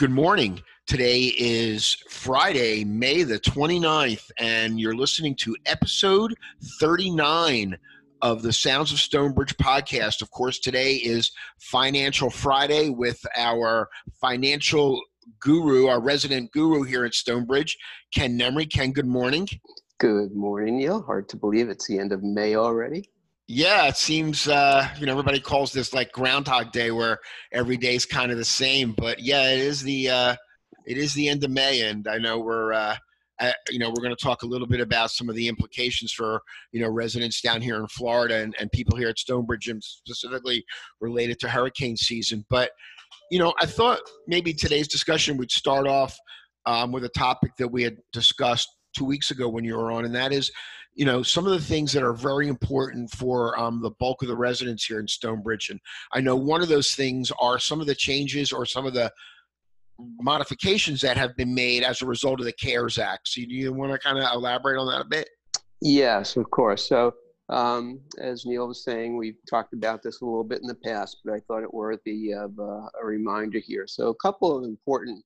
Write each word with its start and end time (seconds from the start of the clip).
Good 0.00 0.10
morning. 0.10 0.62
Today 0.86 1.24
is 1.36 2.02
Friday, 2.08 2.84
May 2.84 3.22
the 3.22 3.38
29th, 3.38 4.30
and 4.38 4.80
you're 4.80 4.96
listening 4.96 5.34
to 5.40 5.54
episode 5.66 6.34
39 6.80 7.76
of 8.22 8.40
the 8.40 8.50
Sounds 8.50 8.92
of 8.92 8.98
Stonebridge 8.98 9.54
podcast. 9.58 10.22
Of 10.22 10.30
course, 10.30 10.58
today 10.58 10.94
is 10.94 11.32
Financial 11.58 12.30
Friday 12.30 12.88
with 12.88 13.20
our 13.36 13.90
financial 14.18 14.98
guru, 15.38 15.88
our 15.88 16.00
resident 16.00 16.50
guru 16.52 16.82
here 16.82 17.04
at 17.04 17.12
Stonebridge, 17.12 17.76
Ken 18.14 18.38
Nemery. 18.38 18.72
Ken, 18.72 18.92
good 18.92 19.06
morning. 19.06 19.46
Good 19.98 20.34
morning, 20.34 20.78
Neil. 20.78 21.02
Hard 21.02 21.28
to 21.28 21.36
believe 21.36 21.68
it's 21.68 21.86
the 21.86 21.98
end 21.98 22.12
of 22.12 22.22
May 22.22 22.56
already. 22.56 23.10
Yeah, 23.52 23.88
it 23.88 23.96
seems 23.96 24.46
uh, 24.46 24.88
you 25.00 25.06
know 25.06 25.12
everybody 25.12 25.40
calls 25.40 25.72
this 25.72 25.92
like 25.92 26.12
Groundhog 26.12 26.70
Day, 26.70 26.92
where 26.92 27.18
every 27.50 27.76
day 27.76 27.96
is 27.96 28.06
kind 28.06 28.30
of 28.30 28.38
the 28.38 28.44
same. 28.44 28.92
But 28.92 29.18
yeah, 29.18 29.50
it 29.50 29.58
is 29.58 29.82
the 29.82 30.08
uh, 30.08 30.36
it 30.86 30.96
is 30.96 31.14
the 31.14 31.28
end 31.28 31.42
of 31.42 31.50
May, 31.50 31.80
and 31.80 32.06
I 32.06 32.18
know 32.18 32.38
we're 32.38 32.72
uh, 32.72 32.94
uh 33.40 33.52
you 33.68 33.80
know 33.80 33.88
we're 33.88 34.04
going 34.04 34.14
to 34.14 34.24
talk 34.24 34.44
a 34.44 34.46
little 34.46 34.68
bit 34.68 34.78
about 34.78 35.10
some 35.10 35.28
of 35.28 35.34
the 35.34 35.48
implications 35.48 36.12
for 36.12 36.40
you 36.70 36.80
know 36.80 36.88
residents 36.88 37.40
down 37.40 37.60
here 37.60 37.74
in 37.74 37.88
Florida 37.88 38.36
and, 38.36 38.54
and 38.60 38.70
people 38.70 38.96
here 38.96 39.08
at 39.08 39.18
Stonebridge, 39.18 39.66
and 39.66 39.82
specifically 39.82 40.64
related 41.00 41.40
to 41.40 41.48
hurricane 41.48 41.96
season. 41.96 42.46
But 42.50 42.70
you 43.32 43.40
know, 43.40 43.52
I 43.60 43.66
thought 43.66 43.98
maybe 44.28 44.54
today's 44.54 44.86
discussion 44.86 45.36
would 45.38 45.50
start 45.50 45.88
off 45.88 46.16
um, 46.66 46.92
with 46.92 47.02
a 47.02 47.08
topic 47.08 47.56
that 47.58 47.66
we 47.66 47.82
had 47.82 47.96
discussed 48.12 48.68
two 48.96 49.04
weeks 49.04 49.30
ago 49.30 49.48
when 49.48 49.64
you 49.64 49.76
were 49.76 49.90
on, 49.90 50.04
and 50.04 50.14
that 50.14 50.32
is 50.32 50.50
you 50.94 51.04
know 51.04 51.22
some 51.22 51.46
of 51.46 51.52
the 51.52 51.60
things 51.60 51.92
that 51.92 52.02
are 52.02 52.12
very 52.12 52.48
important 52.48 53.10
for 53.10 53.58
um, 53.58 53.80
the 53.82 53.90
bulk 53.98 54.22
of 54.22 54.28
the 54.28 54.36
residents 54.36 54.84
here 54.84 55.00
in 55.00 55.08
Stonebridge. 55.08 55.70
And 55.70 55.80
I 56.12 56.20
know 56.20 56.36
one 56.36 56.62
of 56.62 56.68
those 56.68 56.92
things 56.92 57.32
are 57.40 57.58
some 57.58 57.80
of 57.80 57.86
the 57.86 57.94
changes 57.94 58.52
or 58.52 58.66
some 58.66 58.86
of 58.86 58.94
the 58.94 59.10
modifications 60.20 61.00
that 61.00 61.16
have 61.16 61.36
been 61.36 61.54
made 61.54 61.82
as 61.82 62.02
a 62.02 62.06
result 62.06 62.40
of 62.40 62.46
the 62.46 62.52
CARES 62.52 62.98
Act. 62.98 63.28
So, 63.28 63.42
do 63.42 63.54
you 63.54 63.72
want 63.72 63.92
to 63.92 63.98
kind 63.98 64.18
of 64.18 64.24
elaborate 64.32 64.78
on 64.78 64.86
that 64.88 65.02
a 65.02 65.08
bit? 65.08 65.28
Yes, 65.80 66.36
of 66.36 66.50
course. 66.50 66.88
So, 66.88 67.14
um, 67.48 68.00
as 68.18 68.44
Neil 68.46 68.68
was 68.68 68.84
saying, 68.84 69.16
we've 69.16 69.38
talked 69.48 69.72
about 69.72 70.02
this 70.02 70.20
a 70.20 70.24
little 70.24 70.44
bit 70.44 70.60
in 70.60 70.68
the 70.68 70.74
past, 70.74 71.18
but 71.24 71.34
I 71.34 71.40
thought 71.40 71.62
it 71.62 71.74
worthy 71.74 72.32
of 72.32 72.58
uh, 72.58 72.86
a 73.00 73.04
reminder 73.04 73.58
here. 73.58 73.86
So, 73.86 74.08
a 74.08 74.14
couple 74.16 74.56
of 74.56 74.64
important 74.64 75.24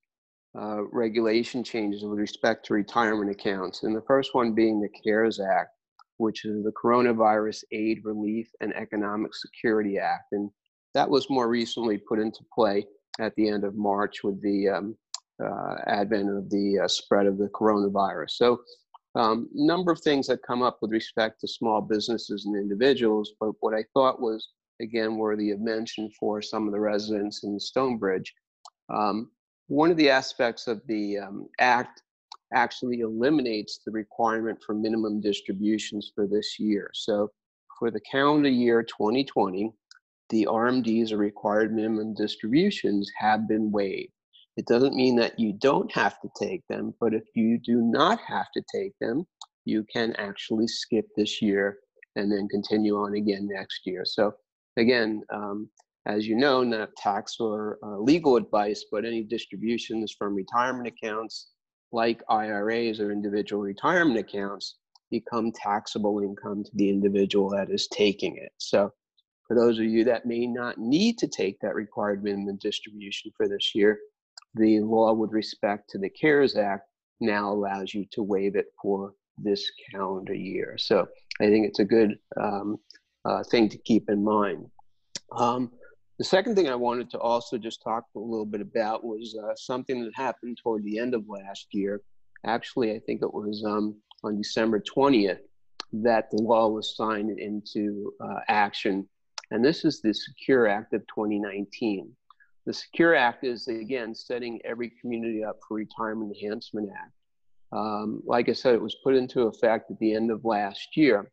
uh, 0.58 0.84
regulation 0.92 1.64
changes 1.64 2.04
with 2.04 2.18
respect 2.18 2.64
to 2.66 2.74
retirement 2.74 3.30
accounts. 3.30 3.82
And 3.82 3.94
the 3.94 4.02
first 4.02 4.34
one 4.34 4.54
being 4.54 4.80
the 4.80 4.88
CARES 4.88 5.40
Act, 5.40 5.70
which 6.18 6.44
is 6.44 6.62
the 6.62 6.72
Coronavirus 6.72 7.64
Aid, 7.72 8.02
Relief, 8.04 8.48
and 8.60 8.74
Economic 8.74 9.34
Security 9.34 9.98
Act. 9.98 10.32
And 10.32 10.50
that 10.94 11.10
was 11.10 11.28
more 11.28 11.48
recently 11.48 11.98
put 11.98 12.20
into 12.20 12.44
play 12.54 12.86
at 13.20 13.34
the 13.34 13.48
end 13.48 13.64
of 13.64 13.74
March 13.74 14.22
with 14.22 14.40
the 14.42 14.68
um, 14.68 14.96
uh, 15.42 15.76
advent 15.86 16.30
of 16.30 16.48
the 16.50 16.80
uh, 16.84 16.88
spread 16.88 17.26
of 17.26 17.38
the 17.38 17.48
coronavirus. 17.48 18.30
So, 18.30 18.60
a 19.16 19.20
um, 19.20 19.48
number 19.52 19.92
of 19.92 20.00
things 20.00 20.26
that 20.26 20.42
come 20.42 20.62
up 20.62 20.78
with 20.82 20.90
respect 20.90 21.40
to 21.40 21.48
small 21.48 21.80
businesses 21.80 22.46
and 22.46 22.56
individuals, 22.56 23.32
but 23.38 23.52
what 23.60 23.72
I 23.72 23.84
thought 23.94 24.20
was, 24.20 24.48
again, 24.82 25.16
worthy 25.16 25.52
of 25.52 25.60
mention 25.60 26.10
for 26.18 26.42
some 26.42 26.66
of 26.66 26.72
the 26.72 26.80
residents 26.80 27.44
in 27.44 27.60
Stonebridge. 27.60 28.34
Um, 28.92 29.30
one 29.68 29.90
of 29.90 29.96
the 29.96 30.10
aspects 30.10 30.66
of 30.66 30.80
the 30.86 31.18
um, 31.18 31.48
act 31.58 32.02
actually 32.52 33.00
eliminates 33.00 33.80
the 33.84 33.92
requirement 33.92 34.58
for 34.64 34.74
minimum 34.74 35.20
distributions 35.20 36.12
for 36.14 36.26
this 36.26 36.58
year. 36.58 36.90
So 36.94 37.30
for 37.78 37.90
the 37.90 38.00
calendar 38.00 38.48
year 38.48 38.82
2020, 38.82 39.72
the 40.30 40.46
RMDs 40.50 41.12
or 41.12 41.16
required 41.16 41.74
minimum 41.74 42.14
distributions 42.14 43.10
have 43.18 43.48
been 43.48 43.70
waived. 43.70 44.12
It 44.56 44.66
doesn't 44.66 44.94
mean 44.94 45.16
that 45.16 45.38
you 45.38 45.52
don't 45.52 45.90
have 45.92 46.20
to 46.20 46.28
take 46.40 46.62
them, 46.68 46.94
but 47.00 47.12
if 47.12 47.24
you 47.34 47.58
do 47.58 47.80
not 47.80 48.20
have 48.20 48.46
to 48.54 48.62
take 48.72 48.92
them, 49.00 49.26
you 49.64 49.84
can 49.92 50.14
actually 50.16 50.68
skip 50.68 51.06
this 51.16 51.42
year 51.42 51.78
and 52.16 52.30
then 52.30 52.48
continue 52.48 52.96
on 52.96 53.14
again 53.14 53.48
next 53.50 53.80
year. 53.84 54.04
So 54.04 54.34
again, 54.76 55.22
um, 55.32 55.68
as 56.06 56.26
you 56.26 56.36
know, 56.36 56.62
not 56.62 56.94
tax 56.96 57.36
or 57.40 57.78
uh, 57.82 57.98
legal 57.98 58.36
advice, 58.36 58.84
but 58.90 59.04
any 59.04 59.22
distributions 59.22 60.14
from 60.16 60.34
retirement 60.34 60.86
accounts 60.86 61.48
like 61.92 62.22
IRAs 62.28 63.00
or 63.00 63.10
individual 63.10 63.62
retirement 63.62 64.18
accounts 64.18 64.76
become 65.10 65.52
taxable 65.52 66.20
income 66.20 66.64
to 66.64 66.70
the 66.74 66.90
individual 66.90 67.48
that 67.50 67.70
is 67.70 67.88
taking 67.88 68.36
it. 68.36 68.52
So, 68.58 68.92
for 69.46 69.54
those 69.54 69.78
of 69.78 69.84
you 69.84 70.04
that 70.04 70.26
may 70.26 70.46
not 70.46 70.78
need 70.78 71.18
to 71.18 71.28
take 71.28 71.60
that 71.60 71.74
required 71.74 72.24
minimum 72.24 72.58
distribution 72.60 73.30
for 73.36 73.46
this 73.46 73.74
year, 73.74 73.98
the 74.54 74.80
law 74.80 75.12
with 75.12 75.32
respect 75.32 75.90
to 75.90 75.98
the 75.98 76.08
CARES 76.08 76.56
Act 76.56 76.88
now 77.20 77.52
allows 77.52 77.94
you 77.94 78.06
to 78.12 78.22
waive 78.22 78.56
it 78.56 78.66
for 78.80 79.12
this 79.36 79.70
calendar 79.90 80.34
year. 80.34 80.76
So, 80.78 81.06
I 81.40 81.46
think 81.46 81.66
it's 81.66 81.80
a 81.80 81.84
good 81.84 82.18
um, 82.40 82.76
uh, 83.24 83.42
thing 83.44 83.68
to 83.70 83.78
keep 83.78 84.10
in 84.10 84.22
mind. 84.22 84.66
Um, 85.32 85.70
the 86.18 86.24
second 86.24 86.54
thing 86.54 86.68
I 86.68 86.74
wanted 86.74 87.10
to 87.10 87.18
also 87.18 87.58
just 87.58 87.82
talk 87.82 88.04
a 88.14 88.18
little 88.18 88.46
bit 88.46 88.60
about 88.60 89.04
was 89.04 89.36
uh, 89.42 89.54
something 89.56 90.04
that 90.04 90.14
happened 90.14 90.58
toward 90.62 90.84
the 90.84 90.98
end 90.98 91.14
of 91.14 91.28
last 91.28 91.68
year. 91.72 92.02
Actually, 92.46 92.92
I 92.92 93.00
think 93.00 93.22
it 93.22 93.32
was 93.32 93.64
um, 93.66 93.96
on 94.22 94.36
December 94.36 94.80
20th 94.80 95.40
that 96.02 96.30
the 96.30 96.42
law 96.42 96.68
was 96.68 96.96
signed 96.96 97.38
into 97.38 98.12
uh, 98.20 98.40
action. 98.48 99.08
And 99.50 99.64
this 99.64 99.84
is 99.84 100.00
the 100.00 100.12
Secure 100.12 100.66
Act 100.66 100.94
of 100.94 101.02
2019. 101.08 102.10
The 102.66 102.72
Secure 102.72 103.14
Act 103.14 103.44
is, 103.44 103.68
again, 103.68 104.14
setting 104.14 104.60
every 104.64 104.92
community 105.00 105.44
up 105.44 105.58
for 105.66 105.76
Retirement 105.76 106.34
Enhancement 106.34 106.90
Act. 106.92 107.12
Um, 107.72 108.22
like 108.24 108.48
I 108.48 108.52
said, 108.52 108.74
it 108.74 108.80
was 108.80 108.96
put 109.02 109.14
into 109.14 109.42
effect 109.42 109.90
at 109.90 109.98
the 109.98 110.14
end 110.14 110.30
of 110.30 110.44
last 110.44 110.96
year. 110.96 111.30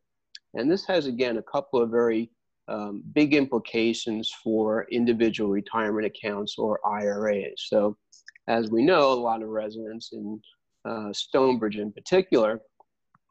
And 0.54 0.70
this 0.70 0.84
has, 0.86 1.06
again, 1.06 1.38
a 1.38 1.42
couple 1.42 1.80
of 1.80 1.90
very 1.90 2.30
um, 2.68 3.02
big 3.12 3.34
implications 3.34 4.32
for 4.42 4.86
individual 4.90 5.50
retirement 5.50 6.06
accounts 6.06 6.56
or 6.58 6.80
IRAs. 6.86 7.66
So, 7.66 7.96
as 8.48 8.70
we 8.70 8.82
know, 8.84 9.12
a 9.12 9.14
lot 9.14 9.42
of 9.42 9.48
residents 9.48 10.10
in 10.12 10.40
uh, 10.84 11.12
Stonebridge 11.12 11.76
in 11.76 11.92
particular 11.92 12.60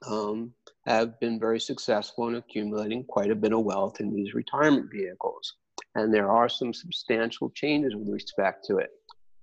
um, 0.07 0.53
have 0.85 1.19
been 1.19 1.39
very 1.39 1.59
successful 1.59 2.27
in 2.27 2.35
accumulating 2.35 3.03
quite 3.03 3.31
a 3.31 3.35
bit 3.35 3.53
of 3.53 3.63
wealth 3.63 3.99
in 3.99 4.13
these 4.13 4.33
retirement 4.33 4.89
vehicles. 4.91 5.55
And 5.95 6.13
there 6.13 6.31
are 6.31 6.49
some 6.49 6.73
substantial 6.73 7.49
changes 7.51 7.95
with 7.95 8.07
respect 8.07 8.65
to 8.67 8.77
it. 8.77 8.89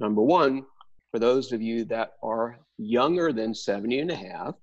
Number 0.00 0.22
one, 0.22 0.64
for 1.10 1.18
those 1.18 1.52
of 1.52 1.62
you 1.62 1.84
that 1.86 2.12
are 2.22 2.58
younger 2.78 3.32
than 3.32 3.54
70 3.54 4.00
and 4.00 4.10
a 4.10 4.16
half, 4.16 4.54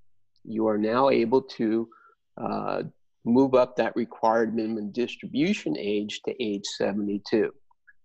you 0.44 0.68
are 0.68 0.78
now 0.78 1.10
able 1.10 1.42
to 1.42 1.88
uh, 2.38 2.84
move 3.26 3.56
up 3.56 3.76
that 3.76 3.96
required 3.96 4.56
minimum 4.56 4.92
distribution 4.92 5.76
age 5.78 6.22
to 6.26 6.44
age 6.44 6.66
72. 6.78 7.52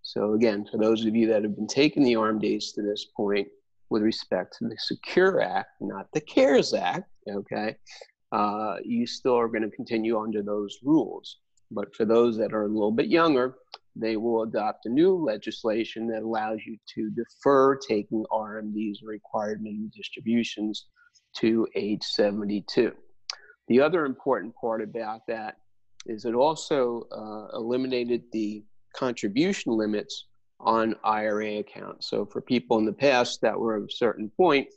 So 0.03 0.33
again, 0.33 0.65
for 0.69 0.77
those 0.77 1.05
of 1.05 1.15
you 1.15 1.27
that 1.27 1.43
have 1.43 1.55
been 1.55 1.67
taking 1.67 2.03
the 2.03 2.13
RMDs 2.13 2.73
to 2.75 2.81
this 2.81 3.05
point 3.15 3.47
with 3.89 4.01
respect 4.01 4.55
to 4.57 4.67
the 4.67 4.75
Secure 4.79 5.41
Act, 5.41 5.69
not 5.79 6.07
the 6.13 6.21
CARES 6.21 6.73
Act, 6.73 7.09
okay, 7.29 7.75
uh, 8.31 8.77
you 8.83 9.05
still 9.05 9.37
are 9.37 9.47
going 9.47 9.63
to 9.63 9.75
continue 9.75 10.19
under 10.19 10.41
those 10.41 10.79
rules. 10.83 11.37
But 11.69 11.95
for 11.95 12.05
those 12.05 12.37
that 12.37 12.53
are 12.53 12.63
a 12.63 12.67
little 12.67 12.91
bit 12.91 13.07
younger, 13.07 13.55
they 13.95 14.17
will 14.17 14.43
adopt 14.43 14.85
a 14.85 14.89
new 14.89 15.15
legislation 15.15 16.07
that 16.07 16.23
allows 16.23 16.59
you 16.65 16.77
to 16.95 17.09
defer 17.11 17.75
taking 17.75 18.25
RMDs, 18.31 18.99
required 19.03 19.61
minimum 19.61 19.91
distributions, 19.95 20.85
to 21.37 21.67
age 21.75 22.03
72. 22.03 22.93
The 23.67 23.81
other 23.81 24.05
important 24.05 24.53
part 24.55 24.81
about 24.81 25.21
that 25.27 25.57
is 26.05 26.25
it 26.25 26.33
also 26.33 27.07
uh, 27.11 27.57
eliminated 27.57 28.23
the 28.31 28.63
contribution 28.95 29.73
limits 29.77 30.25
on 30.59 30.95
IRA 31.03 31.59
accounts. 31.59 32.09
So 32.09 32.25
for 32.25 32.41
people 32.41 32.77
in 32.77 32.85
the 32.85 32.93
past 32.93 33.41
that 33.41 33.59
were 33.59 33.75
of 33.75 33.85
a 33.85 33.91
certain 33.91 34.29
point, 34.35 34.67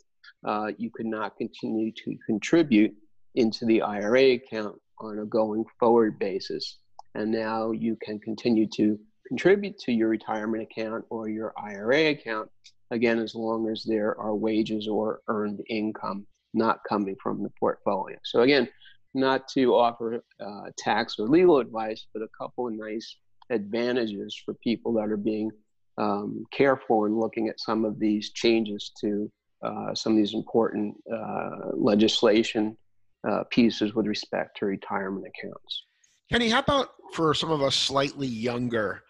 uh, 0.45 0.69
you 0.79 0.91
could 0.91 1.07
not 1.07 1.37
continue 1.37 1.93
to 1.93 2.17
contribute 2.27 2.95
into 3.35 3.65
the 3.65 3.83
IRA 3.83 4.33
account 4.33 4.77
on 4.99 5.19
a 5.19 5.25
going 5.25 5.65
forward 5.79 6.19
basis. 6.19 6.79
And 7.15 7.31
now 7.31 7.73
you 7.73 7.97
can 8.01 8.19
continue 8.19 8.67
to 8.77 8.99
contribute 9.29 9.79
to 9.79 9.93
your 9.93 10.09
retirement 10.09 10.63
account 10.63 11.05
or 11.11 11.29
your 11.29 11.53
IRA 11.57 12.11
account, 12.11 12.51
again, 12.91 13.19
as 13.19 13.35
long 13.35 13.69
as 13.71 13.85
there 13.85 14.19
are 14.19 14.35
wages 14.35 14.89
or 14.89 15.21
earned 15.29 15.63
income 15.69 16.27
not 16.55 16.79
coming 16.89 17.17
from 17.23 17.43
the 17.43 17.51
portfolio. 17.59 18.17
So 18.25 18.41
again, 18.41 18.69
not 19.15 19.47
to 19.49 19.75
offer 19.75 20.25
uh, 20.41 20.71
tax 20.77 21.17
or 21.19 21.29
legal 21.29 21.59
advice, 21.59 22.07
but 22.13 22.23
a 22.23 22.29
couple 22.39 22.67
of 22.67 22.75
nice 22.75 23.17
advantages 23.51 24.41
for 24.45 24.55
people 24.55 24.93
that 24.95 25.11
are 25.11 25.17
being 25.17 25.51
um, 25.99 26.45
careful 26.53 27.05
in 27.05 27.19
looking 27.19 27.49
at 27.49 27.61
some 27.61 27.85
of 27.85 27.99
these 28.01 28.33
changes 28.33 28.91
to 29.01 29.31
uh, 29.63 29.95
some 29.95 30.13
of 30.13 30.19
these 30.19 30.35
important 30.35 30.95
uh, 31.13 31.71
legislation 31.75 32.77
uh, 33.29 33.45
pieces 33.51 33.95
with 33.95 34.07
respect 34.07 34.59
to 34.59 34.67
retirement 34.67 35.27
accounts. 35.27 35.85
Kenny, 36.31 36.49
how 36.49 36.59
about 36.59 36.91
for 37.13 37.33
some 37.35 37.51
of 37.51 37.63
us 37.63 37.77
slightly 37.77 38.27
younger? 38.27 39.03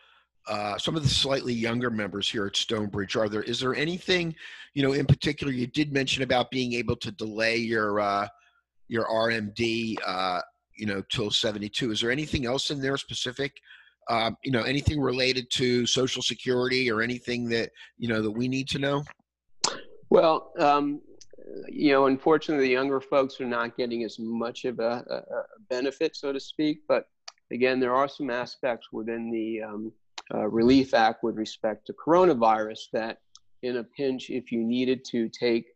Uh, 0.47 0.77
some 0.79 0.97
of 0.97 1.03
the 1.03 1.09
slightly 1.09 1.53
younger 1.53 1.91
members 1.91 2.29
here 2.29 2.47
at 2.47 2.57
Stonebridge. 2.57 3.17
Are 3.17 3.29
there 3.29 3.43
is 3.43 3.61
there 3.61 3.75
anything, 3.75 4.35
you 4.75 4.83
know, 4.83 4.93
in 4.93 5.07
particular 5.07 5.53
you 5.53 5.67
did 5.67 5.93
mention 5.93 6.23
about 6.23 6.51
being 6.51 6.75
able 6.75 6.97
to 6.97 7.11
delay 7.13 7.57
your 7.57 8.01
uh, 8.01 8.29
your 8.89 9.07
RMD, 9.07 9.97
uh, 10.07 10.41
you 10.77 10.87
know, 10.87 11.03
till 11.11 11.31
72. 11.31 11.93
Is 11.93 12.01
there 12.01 12.11
anything 12.11 12.47
else 12.47 12.71
in 12.71 12.81
there 12.81 12.97
specific? 12.97 13.53
Um, 14.09 14.37
you 14.45 14.53
know, 14.53 14.63
anything 14.63 15.01
related 15.01 15.51
to 15.53 15.87
Social 15.87 16.23
Security 16.23 16.91
or 16.91 17.01
anything 17.01 17.49
that 17.49 17.71
you 17.97 18.09
know 18.09 18.21
that 18.21 18.31
we 18.31 18.49
need 18.49 18.69
to 18.69 18.79
know? 18.79 19.03
Well, 20.11 20.53
um, 20.59 21.01
you 21.69 21.93
know, 21.93 22.07
unfortunately, 22.07 22.67
the 22.67 22.73
younger 22.73 23.01
folks 23.01 23.41
are 23.41 23.47
not 23.47 23.77
getting 23.77 24.05
as 24.05 24.19
much 24.19 24.65
of 24.65 24.79
a, 24.79 25.05
a, 25.09 25.43
benefit, 25.71 26.17
so 26.17 26.33
to 26.33 26.41
speak. 26.41 26.81
But 26.87 27.09
again, 27.51 27.81
there 27.81 27.95
are 27.95 28.09
some 28.09 28.29
aspects 28.31 28.89
within 28.93 29.31
the 29.31 29.63
um, 29.63 29.93
uh, 30.33 30.49
Relief 30.49 30.95
Act 30.95 31.23
with 31.23 31.37
respect 31.37 31.87
to 31.87 31.95
coronavirus 31.95 32.91
that, 32.93 33.19
in 33.63 33.79
a 33.79 33.85
pinch, 33.85 34.31
if 34.31 34.53
you 34.53 34.63
needed 34.63 35.05
to 35.07 35.29
take 35.29 35.67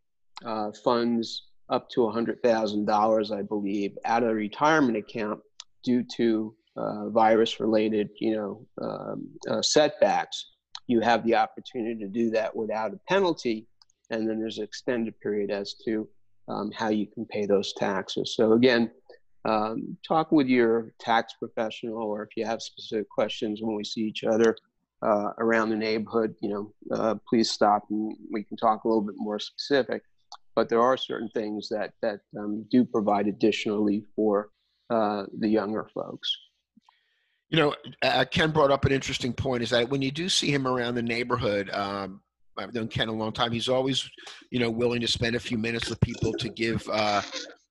uh, 0.45 0.71
funds 0.83 1.47
up 1.69 1.89
to 1.91 2.01
$100,000, 2.01 3.37
I 3.37 3.41
believe, 3.41 3.97
out 4.05 4.23
of 4.23 4.29
a 4.29 4.33
retirement 4.33 4.97
account 4.97 5.39
due 5.83 6.03
to 6.15 6.55
uh, 6.77 7.09
virus-related, 7.09 8.09
you 8.19 8.35
know, 8.35 8.65
um, 8.81 9.27
uh, 9.49 9.61
setbacks, 9.61 10.51
you 10.87 11.01
have 11.01 11.23
the 11.25 11.35
opportunity 11.35 11.99
to 11.99 12.07
do 12.07 12.31
that 12.31 12.55
without 12.55 12.93
a 12.93 12.99
penalty 13.07 13.67
and 14.09 14.27
then 14.27 14.39
there's 14.39 14.57
an 14.57 14.63
extended 14.63 15.19
period 15.21 15.51
as 15.51 15.75
to 15.85 16.07
um, 16.47 16.71
how 16.71 16.89
you 16.89 17.05
can 17.05 17.25
pay 17.25 17.45
those 17.45 17.73
taxes. 17.73 18.35
So 18.35 18.53
again, 18.53 18.91
um, 19.49 19.97
talk 20.07 20.31
with 20.31 20.47
your 20.47 20.93
tax 20.99 21.33
professional, 21.39 22.03
or 22.03 22.23
if 22.23 22.29
you 22.35 22.45
have 22.45 22.61
specific 22.61 23.09
questions 23.09 23.61
when 23.61 23.75
we 23.75 23.83
see 23.83 24.01
each 24.01 24.23
other 24.23 24.55
uh, 25.01 25.31
around 25.39 25.69
the 25.69 25.75
neighborhood, 25.75 26.35
you 26.41 26.49
know, 26.49 26.73
uh, 26.95 27.15
please 27.27 27.49
stop 27.49 27.83
and 27.89 28.15
we 28.31 28.43
can 28.43 28.57
talk 28.57 28.83
a 28.83 28.87
little 28.87 29.01
bit 29.01 29.15
more 29.17 29.39
specific. 29.39 30.03
But 30.55 30.69
there 30.69 30.81
are 30.81 30.97
certain 30.97 31.29
things 31.29 31.69
that 31.69 31.93
that 32.01 32.19
um, 32.37 32.65
do 32.69 32.85
provide 32.85 33.27
additionally 33.27 34.03
for 34.15 34.49
uh, 34.89 35.25
the 35.39 35.47
younger 35.47 35.89
folks. 35.93 36.29
You 37.49 37.57
know, 37.57 37.75
uh, 38.03 38.25
Ken 38.29 38.51
brought 38.51 38.71
up 38.71 38.85
an 38.85 38.91
interesting 38.91 39.33
point: 39.33 39.63
is 39.63 39.69
that 39.71 39.89
when 39.89 40.01
you 40.01 40.11
do 40.11 40.29
see 40.29 40.51
him 40.51 40.67
around 40.67 40.95
the 40.95 41.01
neighborhood, 41.01 41.69
um, 41.71 42.21
I've 42.59 42.73
known 42.73 42.87
Ken 42.87 43.07
a 43.07 43.13
long 43.13 43.31
time. 43.31 43.51
He's 43.51 43.69
always, 43.69 44.07
you 44.51 44.59
know, 44.59 44.69
willing 44.69 45.01
to 45.01 45.07
spend 45.07 45.35
a 45.35 45.39
few 45.39 45.57
minutes 45.57 45.89
with 45.89 45.99
people 46.01 46.33
to 46.33 46.49
give, 46.49 46.87
uh, 46.91 47.21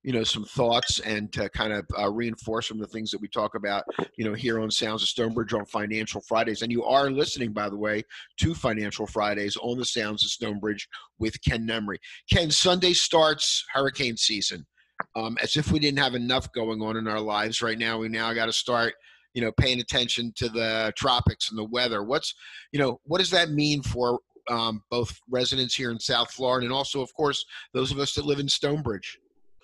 you 0.03 0.13
know, 0.13 0.25
some 0.25 0.45
thoughts 0.45 1.01
and 1.01 1.33
to 1.33 1.49
kind 1.51 1.73
of 1.73 1.87
uh, 1.99 2.11
reinforce 2.11 2.69
some 2.69 2.81
of 2.81 2.87
the 2.87 2.93
things 2.93 3.11
that 3.11 3.21
we 3.21 3.29
talk 3.29 3.55
about, 3.55 3.85
you 4.17 4.25
know, 4.25 4.35
here 4.35 4.61
on 4.61 4.71
Sounds 4.71 5.03
of 5.03 5.09
Stonebridge 5.09 5.53
on 5.53 5.65
Financial 5.67 6.21
Fridays. 6.21 6.63
And 6.63 6.71
you 6.71 6.85
are 6.85 7.11
listening, 7.11 7.53
by 7.53 7.69
the 7.69 7.77
way, 7.77 8.05
to 8.39 8.55
Financial 8.55 9.07
Fridays 9.07 9.57
on 9.57 9.79
the 9.79 9.85
Sounds 9.85 10.25
of 10.25 10.31
Stonebridge 10.31 10.89
with 11.19 11.43
Ken 11.43 11.67
Nemery. 11.67 11.97
Ken, 12.31 12.51
Sunday 12.51 12.93
starts 12.93 13.65
hurricane 13.73 14.17
season. 14.17 14.67
Um, 15.15 15.37
as 15.43 15.57
if 15.57 15.71
we 15.71 15.79
didn't 15.79 16.01
have 16.01 16.15
enough 16.15 16.51
going 16.53 16.83
on 16.83 16.97
in 16.97 17.07
our 17.07 17.21
lives 17.21 17.63
right 17.63 17.79
now, 17.79 17.99
we 17.99 18.09
now 18.09 18.33
got 18.33 18.47
to 18.47 18.53
start 18.53 18.95
you 19.35 19.43
know 19.43 19.53
paying 19.53 19.79
attention 19.79 20.33
to 20.35 20.49
the 20.49 20.93
tropics 20.97 21.51
and 21.51 21.59
the 21.59 21.65
weather 21.65 22.03
what's 22.03 22.35
you 22.73 22.79
know 22.79 22.99
what 23.05 23.19
does 23.19 23.31
that 23.31 23.51
mean 23.51 23.83
for 23.83 24.19
um, 24.49 24.83
both 24.91 25.19
residents 25.31 25.75
here 25.75 25.91
in 25.91 26.01
South 26.01 26.31
Florida 26.31 26.67
and 26.67 26.75
also, 26.75 27.01
of 27.01 27.13
course, 27.15 27.45
those 27.75 27.93
of 27.93 27.99
us 27.99 28.15
that 28.15 28.25
live 28.25 28.41
in 28.41 28.49
Stonebridge. 28.49 29.19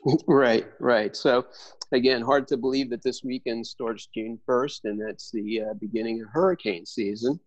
Right, 0.26 0.66
right. 0.80 1.16
So, 1.16 1.46
again, 1.92 2.22
hard 2.22 2.46
to 2.48 2.56
believe 2.56 2.90
that 2.90 3.02
this 3.02 3.22
weekend 3.24 3.66
starts 3.66 4.08
June 4.14 4.38
1st 4.48 4.80
and 4.84 5.00
that's 5.00 5.30
the 5.30 5.62
uh, 5.62 5.74
beginning 5.74 6.20
of 6.20 6.28
hurricane 6.32 6.86
season. 6.86 7.40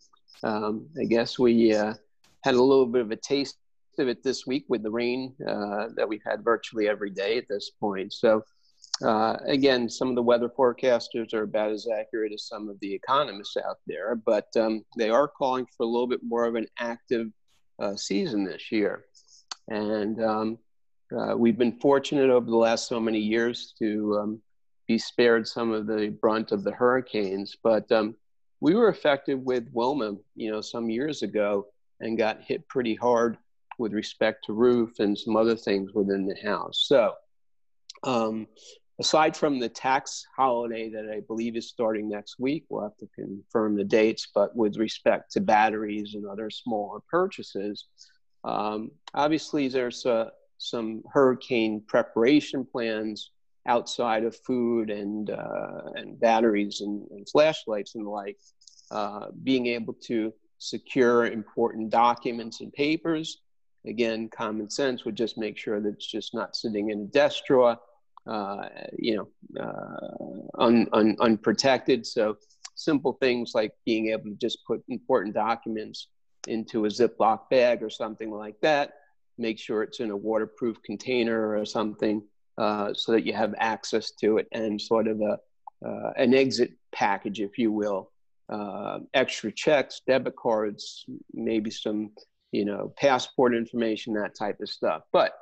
Um, 0.44 0.88
I 1.00 1.06
guess 1.06 1.40
we 1.40 1.74
uh, 1.74 1.94
had 2.44 2.56
a 2.56 2.62
little 2.62 2.86
bit 2.86 3.02
of 3.02 3.12
a 3.12 3.16
taste 3.16 3.58
of 4.00 4.08
it 4.08 4.24
this 4.24 4.46
week 4.46 4.66
with 4.70 4.84
the 4.84 4.92
rain 4.92 5.34
uh, 5.48 5.88
that 5.96 6.08
we've 6.08 6.22
had 6.26 6.44
virtually 6.44 6.88
every 6.88 7.10
day 7.10 7.38
at 7.38 7.48
this 7.50 7.72
point. 7.80 8.14
So, 8.14 8.44
uh, 9.04 9.38
again, 9.46 9.90
some 9.90 10.10
of 10.10 10.16
the 10.16 10.24
weather 10.24 10.50
forecasters 10.50 11.34
are 11.34 11.44
about 11.44 11.72
as 11.72 11.88
accurate 11.88 12.32
as 12.34 12.48
some 12.48 12.70
of 12.70 12.80
the 12.80 12.94
economists 12.94 13.58
out 13.58 13.78
there, 13.86 14.16
but 14.16 14.48
um, 14.56 14.84
they 14.98 15.10
are 15.10 15.28
calling 15.28 15.68
for 15.76 15.84
a 15.84 15.88
little 15.88 16.08
bit 16.08 16.22
more 16.24 16.46
of 16.46 16.56
an 16.56 16.68
active 16.80 17.28
uh, 17.80 17.96
season 17.96 18.44
this 18.44 18.72
year. 18.72 19.06
And 19.68 20.24
um, 20.24 20.58
uh, 21.16 21.36
we've 21.38 21.58
been 21.58 21.80
fortunate 21.80 22.30
over 22.30 22.46
the 22.46 22.56
last 22.56 22.88
so 22.88 23.00
many 23.00 23.20
years 23.20 23.74
to 23.80 24.20
um, 24.22 24.42
be 24.88 24.98
spared 24.98 25.48
some 25.48 25.72
of 25.72 25.88
the 25.88 26.10
brunt 26.22 26.52
of 26.52 26.64
the 26.64 26.72
hurricanes, 26.72 27.56
but 27.64 27.92
um, 27.92 28.16
we 28.60 28.74
were 28.74 28.90
affected 28.90 29.44
with 29.44 29.68
Wilma, 29.72 30.16
you 30.36 30.52
know, 30.52 30.62
some 30.62 30.90
years 30.90 31.22
ago 31.22 31.68
and 32.00 32.18
got 32.18 32.42
hit 32.42 32.68
pretty 32.68 32.96
hard 32.96 33.38
with 33.78 33.94
respect 33.94 34.46
to 34.46 34.54
roof 34.54 35.00
and 35.00 35.18
some 35.18 35.36
other 35.36 35.56
things 35.56 35.94
within 35.94 36.26
the 36.26 36.36
house. 36.48 36.86
So, 36.88 37.14
um, 38.04 38.48
aside 39.00 39.38
from 39.38 39.60
the 39.60 39.70
tax 39.70 40.26
holiday 40.36 40.90
that 40.90 41.10
I 41.12 41.22
believe 41.22 41.56
is 41.56 41.70
starting 41.70 42.10
next 42.10 42.40
week, 42.40 42.66
we'll 42.70 42.84
have 42.84 42.98
to 42.98 43.08
confirm 43.16 43.76
the 43.76 43.84
dates, 43.84 44.28
but 44.34 44.56
with 44.56 44.78
respect 44.78 45.32
to 45.34 45.42
batteries 45.42 46.16
and 46.16 46.26
other 46.26 46.50
smaller 46.50 47.00
purchases, 47.10 47.86
um, 48.44 48.92
obviously 49.14 49.68
there's 49.68 50.06
uh, 50.06 50.30
some 50.58 51.04
hurricane 51.12 51.82
preparation 51.88 52.66
plans 52.66 53.32
outside 53.68 54.24
of 54.24 54.36
food 54.36 54.90
and, 54.90 55.30
uh, 55.30 55.82
and 55.96 56.20
batteries 56.20 56.82
and, 56.82 57.06
and, 57.12 57.28
flashlights 57.30 57.96
and 57.96 58.06
the 58.06 58.10
like, 58.10 58.38
uh, 58.92 59.28
being 59.44 59.68
able 59.68 59.94
to 59.94 60.34
secure 60.58 61.26
important 61.26 61.90
documents 61.90 62.62
and 62.62 62.72
papers. 62.74 63.42
Again, 63.86 64.30
common 64.30 64.70
sense 64.70 65.06
would 65.06 65.16
just 65.16 65.38
make 65.38 65.58
sure 65.58 65.80
that 65.82 65.90
it's 65.90 66.10
just 66.10 66.34
not 66.34 66.56
sitting 66.56 66.90
in 66.92 67.02
a 67.02 67.06
desk 67.06 67.44
drawer 67.46 67.78
uh, 68.28 68.68
you 68.98 69.16
know, 69.16 69.64
uh, 69.64 70.62
un, 70.62 70.88
un, 70.92 71.16
unprotected. 71.20 72.06
So 72.06 72.38
simple 72.76 73.14
things 73.14 73.54
like 73.56 73.72
being 73.86 74.10
able 74.10 74.26
to 74.26 74.36
just 74.36 74.60
put 74.68 74.84
important 74.90 75.34
documents 75.34 76.08
into 76.48 76.86
a 76.86 76.90
Ziploc 76.90 77.50
bag 77.50 77.82
or 77.82 77.90
something 77.90 78.32
like 78.32 78.60
that. 78.62 78.94
Make 79.38 79.60
sure 79.60 79.84
it's 79.84 80.00
in 80.00 80.12
a 80.12 80.18
waterproof 80.18 80.82
container 80.84 81.58
or 81.58 81.66
something 81.66 82.24
uh, 82.58 82.94
so 82.94 83.12
that 83.12 83.26
you 83.26 83.34
have 83.34 83.54
access 83.60 84.12
to 84.12 84.38
it 84.38 84.48
and 84.52 84.82
sort 84.82 85.08
of 85.08 85.22
a, 85.22 85.38
uh, 85.88 86.12
an 86.18 86.34
exit 86.34 86.72
package, 86.92 87.40
if 87.40 87.58
you 87.58 87.72
will. 87.72 88.12
Uh, 88.50 89.00
extra 89.14 89.52
checks, 89.52 90.02
debit 90.08 90.36
cards, 90.36 91.06
maybe 91.34 91.70
some, 91.70 92.12
you 92.52 92.66
know, 92.66 92.94
passport 92.98 93.54
information, 93.54 94.14
that 94.14 94.36
type 94.36 94.60
of 94.62 94.70
stuff. 94.70 95.04
But 95.12 95.34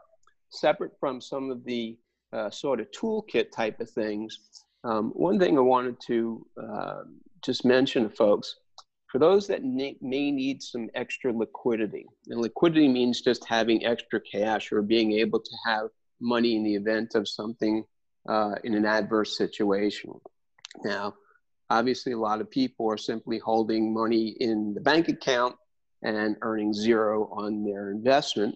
separate 0.49 0.91
from 0.99 1.21
some 1.21 1.51
of 1.51 1.63
the 1.63 1.97
uh, 2.33 2.49
sort 2.49 2.79
of 2.79 2.87
toolkit 2.91 3.51
type 3.51 3.79
of 3.79 3.89
things. 3.89 4.39
Um, 4.83 5.11
one 5.11 5.39
thing 5.39 5.57
I 5.57 5.61
wanted 5.61 5.97
to 6.07 6.45
uh, 6.61 7.03
just 7.43 7.65
mention 7.65 8.03
to 8.03 8.09
folks 8.09 8.55
for 9.15 9.19
those 9.19 9.47
that 9.47 9.63
may 9.63 10.29
need 10.29 10.61
some 10.61 10.89
extra 10.93 11.31
liquidity, 11.31 12.05
and 12.27 12.41
liquidity 12.41 12.89
means 12.89 13.21
just 13.21 13.45
having 13.45 13.85
extra 13.85 14.19
cash 14.19 14.73
or 14.73 14.81
being 14.81 15.13
able 15.13 15.39
to 15.39 15.51
have 15.65 15.87
money 16.19 16.57
in 16.57 16.63
the 16.63 16.75
event 16.75 17.15
of 17.15 17.25
something 17.25 17.85
uh, 18.27 18.55
in 18.65 18.75
an 18.75 18.85
adverse 18.85 19.37
situation. 19.37 20.11
Now, 20.83 21.13
obviously, 21.69 22.11
a 22.11 22.17
lot 22.17 22.41
of 22.41 22.51
people 22.51 22.91
are 22.91 22.97
simply 22.97 23.39
holding 23.39 23.93
money 23.93 24.35
in 24.41 24.73
the 24.73 24.81
bank 24.81 25.07
account 25.07 25.55
and 26.03 26.35
earning 26.41 26.73
zero 26.73 27.29
on 27.31 27.63
their 27.63 27.91
investment 27.91 28.55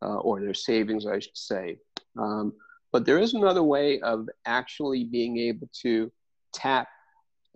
uh, 0.00 0.20
or 0.20 0.40
their 0.40 0.54
savings, 0.54 1.04
I 1.04 1.18
should 1.18 1.36
say. 1.36 1.76
Um, 2.18 2.54
but 2.92 3.04
there 3.04 3.18
is 3.18 3.34
another 3.34 3.62
way 3.62 4.00
of 4.00 4.26
actually 4.46 5.04
being 5.04 5.36
able 5.36 5.68
to 5.82 6.10
tap 6.54 6.88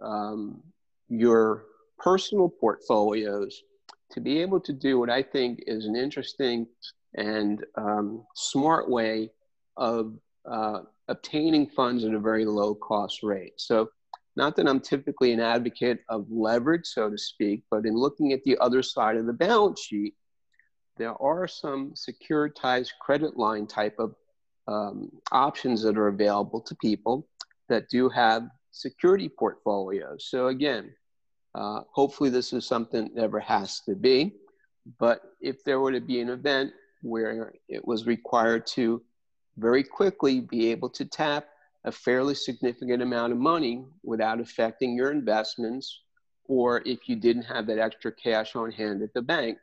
um, 0.03 0.63
your 1.09 1.65
personal 2.03 2.49
portfolios 2.49 3.63
to 4.11 4.21
be 4.21 4.41
able 4.41 4.61
to 4.61 4.73
do 4.73 4.99
what 4.99 5.11
I 5.11 5.23
think 5.23 5.63
is 5.67 5.87
an 5.87 5.97
interesting 5.97 6.67
and 7.15 7.65
um, 7.77 8.25
smart 8.35 8.91
way 8.91 9.31
of 9.77 10.15
uh, 10.51 10.81
obtaining 11.09 11.69
funds 11.69 12.05
at 12.05 12.15
a 12.15 12.19
very 12.19 12.45
low 12.45 12.75
cost 12.75 13.23
rate. 13.23 13.55
So, 13.57 13.91
not 14.35 14.57
that 14.57 14.67
I'm 14.67 14.81
typically 14.81 15.33
an 15.33 15.41
advocate 15.41 16.01
of 16.09 16.27
leverage, 16.31 16.87
so 16.87 17.11
to 17.11 17.19
speak, 17.19 17.65
but 17.71 17.85
in 17.85 17.95
looking 17.95 18.33
at 18.33 18.43
the 18.45 18.57
other 18.63 18.83
side 18.83 19.17
of 19.17 19.27
the 19.27 19.33
balance 19.35 19.83
sheet, 19.83 20.15
there 20.97 21.21
are 21.23 21.47
some 21.47 21.93
securitized 21.93 22.93
credit 22.99 23.37
line 23.37 23.67
type 23.67 23.97
of 23.99 24.15
um, 24.69 25.11
options 25.33 25.83
that 25.83 25.99
are 25.99 26.09
available 26.09 26.63
to 26.63 26.75
people 26.77 27.29
that 27.69 27.91
do 27.91 28.09
have 28.09 28.49
security 28.71 29.29
portfolios. 29.29 30.29
So 30.31 30.47
again, 30.47 30.95
uh, 31.55 31.81
hopefully 31.91 32.31
this 32.31 32.53
is 32.53 32.67
something 32.67 33.05
that 33.05 33.15
never 33.15 33.41
has 33.41 33.81
to 33.81 33.95
be. 33.95 34.35
But 34.99 35.23
if 35.41 35.63
there 35.65 35.81
were 35.81 35.93
to 35.93 36.01
be 36.01 36.21
an 36.21 36.31
event 36.31 36.73
where 37.03 37.53
it 37.69 37.87
was 37.87 38.07
required 38.07 38.67
to 38.69 39.03
very 39.57 39.83
quickly 39.83 40.41
be 40.41 40.71
able 40.71 40.89
to 40.91 41.05
tap 41.05 41.47
a 41.85 41.93
fairly 41.93 42.35
significant 42.35 43.03
amount 43.03 43.33
of 43.33 43.39
money 43.39 43.85
without 44.03 44.41
affecting 44.41 44.97
your 44.97 45.11
investments 45.11 46.01
or 46.45 46.83
if 46.85 47.09
you 47.09 47.17
didn't 47.17 47.43
have 47.43 47.67
that 47.67 47.79
extra 47.79 48.13
cash 48.13 48.57
on 48.57 48.71
hand 48.71 49.03
at 49.03 49.13
the 49.15 49.23
bank, 49.23 49.59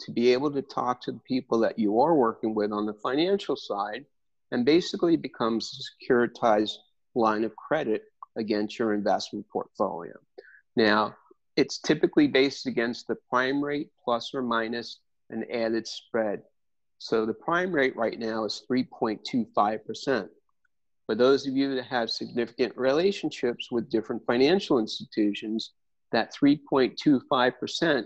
to 0.00 0.10
be 0.10 0.32
able 0.32 0.50
to 0.50 0.62
talk 0.62 1.00
to 1.00 1.12
the 1.12 1.20
people 1.20 1.58
that 1.60 1.78
you 1.78 2.00
are 2.00 2.14
working 2.14 2.54
with 2.54 2.72
on 2.72 2.86
the 2.86 2.94
financial 2.94 3.56
side 3.56 4.04
and 4.50 4.64
basically 4.64 5.16
becomes 5.16 5.78
a 5.78 6.12
securitized 6.12 6.74
line 7.14 7.44
of 7.44 7.54
credit 7.54 8.04
against 8.36 8.78
your 8.78 8.92
investment 8.94 9.46
portfolio. 9.52 10.12
Now, 10.76 11.14
it's 11.56 11.78
typically 11.78 12.26
based 12.26 12.66
against 12.66 13.06
the 13.06 13.16
prime 13.30 13.62
rate 13.62 13.90
plus 14.04 14.32
or 14.34 14.42
minus 14.42 15.00
an 15.30 15.44
added 15.52 15.86
spread. 15.86 16.42
So 16.98 17.26
the 17.26 17.34
prime 17.34 17.72
rate 17.72 17.96
right 17.96 18.18
now 18.18 18.44
is 18.44 18.62
3.25%. 18.70 20.28
For 21.06 21.14
those 21.14 21.46
of 21.46 21.54
you 21.54 21.74
that 21.74 21.84
have 21.84 22.08
significant 22.10 22.76
relationships 22.76 23.70
with 23.70 23.90
different 23.90 24.22
financial 24.26 24.78
institutions, 24.78 25.72
that 26.12 26.32
3.25% 26.34 28.04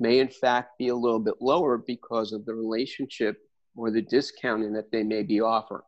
may 0.00 0.20
in 0.20 0.28
fact 0.28 0.78
be 0.78 0.88
a 0.88 0.94
little 0.94 1.18
bit 1.18 1.34
lower 1.40 1.76
because 1.76 2.32
of 2.32 2.46
the 2.46 2.54
relationship 2.54 3.36
or 3.76 3.90
the 3.90 4.02
discounting 4.02 4.72
that 4.72 4.90
they 4.90 5.02
may 5.02 5.22
be 5.22 5.40
offering. 5.40 5.82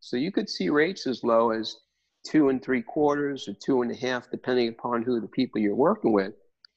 So 0.00 0.16
you 0.16 0.30
could 0.30 0.48
see 0.48 0.68
rates 0.68 1.06
as 1.06 1.24
low 1.24 1.50
as 1.50 1.76
two 2.24 2.48
and 2.48 2.62
three 2.62 2.82
quarters 2.82 3.48
or 3.48 3.54
two 3.54 3.82
and 3.82 3.90
a 3.90 3.94
half, 3.94 4.30
depending 4.30 4.68
upon 4.68 5.02
who 5.02 5.20
the 5.20 5.28
people 5.28 5.60
you're 5.60 5.74
working 5.74 6.12
with. 6.12 6.34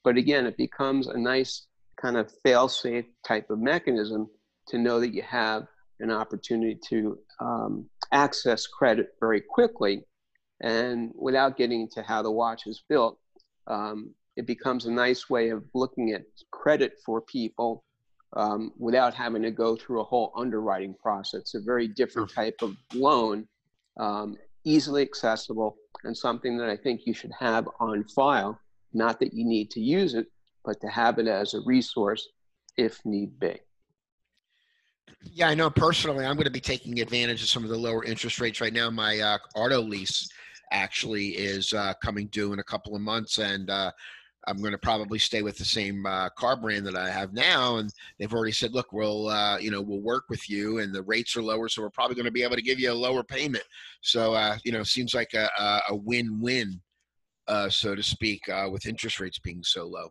But 0.07 0.15
again, 0.15 0.45
it 0.45 0.55
becomes 0.55 1.07
a 1.07 1.17
nice 1.17 1.67
kind 2.01 2.15
of 2.15 2.31
fail-safe 2.41 3.03
type 3.27 3.49
of 3.49 3.59
mechanism 3.59 4.29
to 4.69 4.77
know 4.77 5.01
that 5.01 5.13
you 5.13 5.21
have 5.21 5.67
an 5.99 6.11
opportunity 6.11 6.79
to 6.87 7.19
um, 7.41 7.89
access 8.13 8.67
credit 8.67 9.09
very 9.19 9.41
quickly. 9.41 10.05
And 10.61 11.11
without 11.13 11.57
getting 11.57 11.81
into 11.81 12.03
how 12.03 12.21
the 12.21 12.31
watch 12.31 12.67
is 12.67 12.85
built, 12.87 13.19
um, 13.67 14.11
it 14.37 14.47
becomes 14.47 14.85
a 14.85 14.91
nice 14.91 15.29
way 15.29 15.49
of 15.49 15.65
looking 15.73 16.13
at 16.13 16.23
credit 16.51 16.93
for 17.05 17.19
people 17.19 17.83
um, 18.31 18.71
without 18.77 19.13
having 19.13 19.41
to 19.41 19.51
go 19.51 19.75
through 19.75 19.99
a 19.99 20.05
whole 20.05 20.31
underwriting 20.37 20.95
process. 21.03 21.41
It's 21.41 21.55
a 21.55 21.59
very 21.59 21.89
different 21.89 22.31
type 22.33 22.55
of 22.61 22.77
loan, 22.93 23.45
um, 23.99 24.37
easily 24.63 25.01
accessible, 25.01 25.75
and 26.05 26.15
something 26.15 26.55
that 26.59 26.69
I 26.69 26.77
think 26.77 27.01
you 27.05 27.13
should 27.13 27.33
have 27.37 27.67
on 27.81 28.05
file. 28.05 28.57
Not 28.97 29.19
that 29.19 29.33
you 29.33 29.45
need 29.45 29.69
to 29.71 29.79
use 29.79 30.15
it, 30.15 30.25
but 30.65 30.81
to 30.81 30.87
have 30.87 31.19
it 31.19 31.27
as 31.27 31.53
a 31.53 31.61
resource 31.65 32.27
if 32.77 32.99
need 33.05 33.39
be. 33.39 33.59
Yeah, 35.21 35.49
I 35.49 35.53
know 35.53 35.69
personally, 35.69 36.25
I'm 36.25 36.35
going 36.35 36.45
to 36.45 36.51
be 36.51 36.59
taking 36.59 36.99
advantage 36.99 37.43
of 37.43 37.47
some 37.47 37.63
of 37.63 37.69
the 37.69 37.77
lower 37.77 38.03
interest 38.03 38.39
rates 38.39 38.59
right 38.59 38.73
now. 38.73 38.89
My 38.89 39.19
uh, 39.19 39.37
auto 39.55 39.81
lease 39.81 40.27
actually 40.71 41.29
is 41.29 41.73
uh, 41.73 41.93
coming 42.03 42.27
due 42.27 42.53
in 42.53 42.59
a 42.59 42.63
couple 42.63 42.95
of 42.95 43.01
months, 43.01 43.37
and 43.37 43.69
uh, 43.69 43.91
I'm 44.47 44.57
going 44.57 44.71
to 44.71 44.79
probably 44.79 45.19
stay 45.19 45.43
with 45.43 45.57
the 45.57 45.65
same 45.65 46.05
uh, 46.05 46.29
car 46.29 46.55
brand 46.55 46.87
that 46.87 46.95
I 46.95 47.09
have 47.09 47.33
now. 47.33 47.77
And 47.77 47.93
they've 48.17 48.33
already 48.33 48.53
said, 48.53 48.73
look, 48.73 48.93
we'll, 48.93 49.27
uh, 49.27 49.57
you 49.59 49.69
know, 49.69 49.81
we'll 49.81 50.01
work 50.01 50.23
with 50.29 50.49
you 50.49 50.79
and 50.79 50.93
the 50.93 51.03
rates 51.03 51.35
are 51.35 51.43
lower. 51.43 51.67
So 51.67 51.81
we're 51.81 51.89
probably 51.89 52.15
going 52.15 52.25
to 52.25 52.31
be 52.31 52.43
able 52.43 52.55
to 52.55 52.61
give 52.61 52.79
you 52.79 52.91
a 52.91 52.93
lower 52.93 53.23
payment. 53.23 53.65
So, 54.01 54.33
uh, 54.33 54.57
you 54.63 54.71
know, 54.71 54.83
seems 54.83 55.13
like 55.13 55.33
a, 55.33 55.49
a 55.89 55.95
win-win, 55.95 56.79
uh, 57.47 57.69
so 57.69 57.95
to 57.95 58.03
speak, 58.03 58.47
uh, 58.49 58.67
with 58.71 58.85
interest 58.85 59.19
rates 59.19 59.39
being 59.39 59.63
so 59.63 59.85
low. 59.85 60.09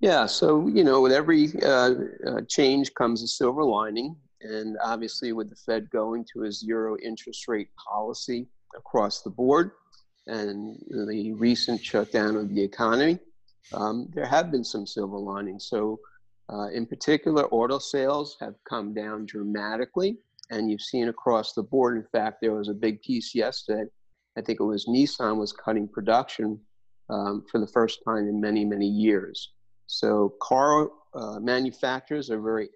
Yeah. 0.00 0.26
So, 0.26 0.66
you 0.66 0.84
know, 0.84 1.00
with 1.00 1.12
every 1.12 1.52
uh, 1.62 1.94
change 2.48 2.92
comes 2.94 3.22
a 3.22 3.28
silver 3.28 3.64
lining. 3.64 4.16
And 4.40 4.76
obviously 4.82 5.32
with 5.32 5.50
the 5.50 5.56
Fed 5.56 5.88
going 5.90 6.26
to 6.32 6.44
a 6.44 6.52
zero 6.52 6.96
interest 6.98 7.46
rate 7.46 7.68
policy 7.76 8.48
across 8.76 9.22
the 9.22 9.30
board 9.30 9.70
and 10.26 10.76
the 10.88 11.32
recent 11.34 11.82
shutdown 11.82 12.36
of 12.36 12.48
the 12.48 12.62
economy, 12.62 13.18
um, 13.72 14.08
there 14.12 14.26
have 14.26 14.50
been 14.50 14.64
some 14.64 14.86
silver 14.86 15.18
linings. 15.18 15.68
So, 15.68 16.00
uh, 16.52 16.68
in 16.68 16.86
particular, 16.86 17.46
auto 17.46 17.78
sales 17.78 18.36
have 18.40 18.54
come 18.68 18.92
down 18.92 19.26
dramatically, 19.26 20.18
and 20.50 20.70
you've 20.70 20.82
seen 20.82 21.08
across 21.08 21.52
the 21.52 21.62
board. 21.62 21.96
In 21.96 22.04
fact, 22.10 22.40
there 22.40 22.52
was 22.52 22.68
a 22.68 22.74
big 22.74 23.00
piece 23.02 23.34
yesterday. 23.34 23.88
I 24.36 24.40
think 24.40 24.60
it 24.60 24.64
was 24.64 24.86
Nissan 24.86 25.36
was 25.36 25.52
cutting 25.52 25.88
production 25.88 26.60
um, 27.10 27.44
for 27.50 27.58
the 27.58 27.66
first 27.66 28.00
time 28.04 28.28
in 28.28 28.40
many, 28.40 28.64
many 28.64 28.86
years. 28.86 29.52
So, 29.86 30.34
car 30.40 30.88
uh, 31.14 31.38
manufacturers 31.40 32.30
are 32.30 32.40
very 32.40 32.68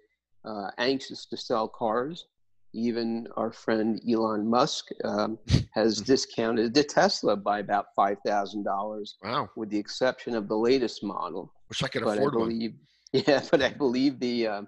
uh, 0.45 0.69
anxious 0.77 1.25
to 1.27 1.37
sell 1.37 1.67
cars. 1.67 2.25
Even 2.73 3.27
our 3.37 3.51
friend 3.51 3.99
Elon 4.07 4.47
Musk 4.47 4.89
um, 5.03 5.39
has 5.73 6.01
discounted 6.13 6.73
the 6.73 6.83
Tesla 6.83 7.35
by 7.35 7.59
about 7.59 7.87
five 7.95 8.17
thousand 8.25 8.63
dollars. 8.63 9.15
Wow! 9.23 9.49
With 9.55 9.69
the 9.69 9.79
exception 9.79 10.35
of 10.35 10.47
the 10.47 10.57
latest 10.57 11.03
model. 11.03 11.51
which 11.69 11.83
I 11.83 11.87
could 11.87 12.03
but 12.03 12.17
afford 12.17 12.35
I 12.35 12.37
believe, 12.37 12.71
one. 12.71 13.23
Yeah, 13.27 13.41
but 13.49 13.63
I 13.63 13.69
believe 13.69 14.19
the 14.19 14.47
uh, 14.47 14.61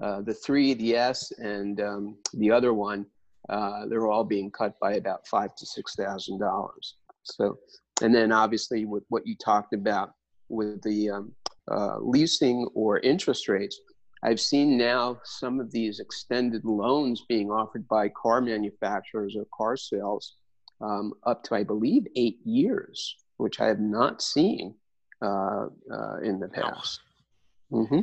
uh, 0.00 0.22
the 0.22 0.34
three, 0.34 0.74
the 0.74 0.96
S, 0.96 1.30
and 1.38 1.80
um, 1.80 2.16
the 2.34 2.50
other 2.50 2.72
one, 2.72 3.06
uh, 3.48 3.86
they're 3.86 4.06
all 4.06 4.24
being 4.24 4.50
cut 4.50 4.78
by 4.80 4.94
about 4.94 5.26
five 5.26 5.54
to 5.56 5.66
six 5.66 5.94
thousand 5.94 6.38
dollars. 6.38 6.96
So, 7.24 7.58
and 8.02 8.14
then 8.14 8.32
obviously 8.32 8.84
with 8.84 9.04
what 9.08 9.26
you 9.26 9.36
talked 9.36 9.74
about 9.74 10.12
with 10.48 10.82
the 10.82 11.10
um, 11.10 11.32
uh, 11.70 11.98
leasing 11.98 12.68
or 12.74 12.98
interest 13.00 13.48
rates, 13.48 13.80
I've 14.22 14.40
seen 14.40 14.76
now 14.76 15.20
some 15.24 15.60
of 15.60 15.70
these 15.72 15.98
extended 15.98 16.64
loans 16.64 17.24
being 17.28 17.50
offered 17.50 17.86
by 17.88 18.08
car 18.10 18.40
manufacturers 18.40 19.36
or 19.36 19.46
car 19.56 19.76
sales 19.76 20.36
um, 20.80 21.12
up 21.24 21.42
to, 21.44 21.54
I 21.54 21.64
believe, 21.64 22.06
eight 22.16 22.38
years, 22.44 23.16
which 23.36 23.60
I 23.60 23.66
have 23.66 23.80
not 23.80 24.22
seen 24.22 24.74
uh, 25.20 25.66
uh, 25.92 26.18
in 26.22 26.38
the 26.40 26.48
past. 26.48 27.00
Mm-hmm. 27.72 28.00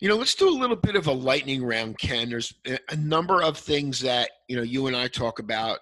You 0.00 0.08
know, 0.08 0.16
let's 0.16 0.34
do 0.34 0.48
a 0.48 0.50
little 0.50 0.76
bit 0.76 0.96
of 0.96 1.06
a 1.06 1.12
lightning 1.12 1.64
round, 1.64 1.98
Ken. 1.98 2.30
There's 2.30 2.54
a 2.66 2.96
number 2.96 3.42
of 3.42 3.56
things 3.56 4.00
that 4.00 4.30
you 4.48 4.56
know 4.56 4.62
you 4.62 4.86
and 4.86 4.96
I 4.96 5.08
talk 5.08 5.38
about 5.38 5.80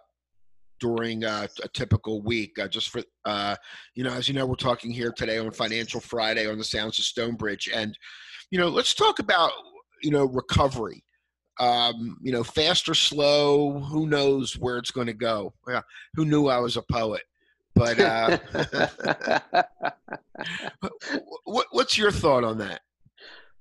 during 0.81 1.25
uh, 1.25 1.47
a 1.63 1.69
typical 1.69 2.23
week. 2.23 2.59
Uh, 2.59 2.69
just 2.69 2.91
for 2.91 3.03
uh, 3.25 3.57
you 3.95 4.05
know, 4.05 4.13
as 4.13 4.29
you 4.29 4.35
know, 4.35 4.47
we're 4.47 4.55
talking 4.55 4.91
here 4.91 5.13
today 5.13 5.39
on 5.39 5.51
Financial 5.51 6.01
Friday 6.01 6.49
on 6.49 6.59
the 6.59 6.65
Sounds 6.65 6.99
of 6.99 7.05
Stonebridge, 7.05 7.71
and 7.73 7.97
you 8.51 8.59
know, 8.59 8.69
let's 8.69 8.95
talk 8.95 9.19
about 9.19 9.53
you 10.03 10.11
know 10.11 10.25
recovery. 10.25 11.03
Um, 11.59 12.19
you 12.21 12.33
know, 12.33 12.45
fast 12.45 12.87
or 12.87 12.95
slow, 12.95 13.81
who 13.81 14.07
knows 14.07 14.59
where 14.59 14.77
it's 14.77 14.91
going 14.91 15.07
to 15.07 15.15
go? 15.15 15.55
Yeah, 15.67 15.81
who 16.15 16.27
knew 16.27 16.49
I 16.49 16.59
was 16.59 16.77
a 16.77 16.83
poet? 16.83 17.23
But 17.75 18.01
uh, 18.01 18.39
what, 21.45 21.67
what's 21.71 21.97
your 21.97 22.11
thought 22.11 22.45
on 22.45 22.59
that? 22.59 22.81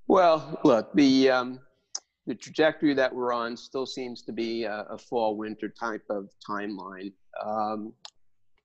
Well, 0.08 0.60
look, 0.64 0.94
the 0.94 1.30
um, 1.32 1.60
the 2.28 2.36
trajectory 2.36 2.94
that 2.94 3.14
we're 3.14 3.34
on 3.34 3.58
still 3.58 3.86
seems 3.86 4.22
to 4.24 4.32
be 4.32 4.64
a, 4.64 4.86
a 4.90 4.98
fall 4.98 5.36
winter 5.36 5.70
type 5.70 6.04
of 6.10 6.30
timeline. 6.48 7.14
Um, 7.44 7.94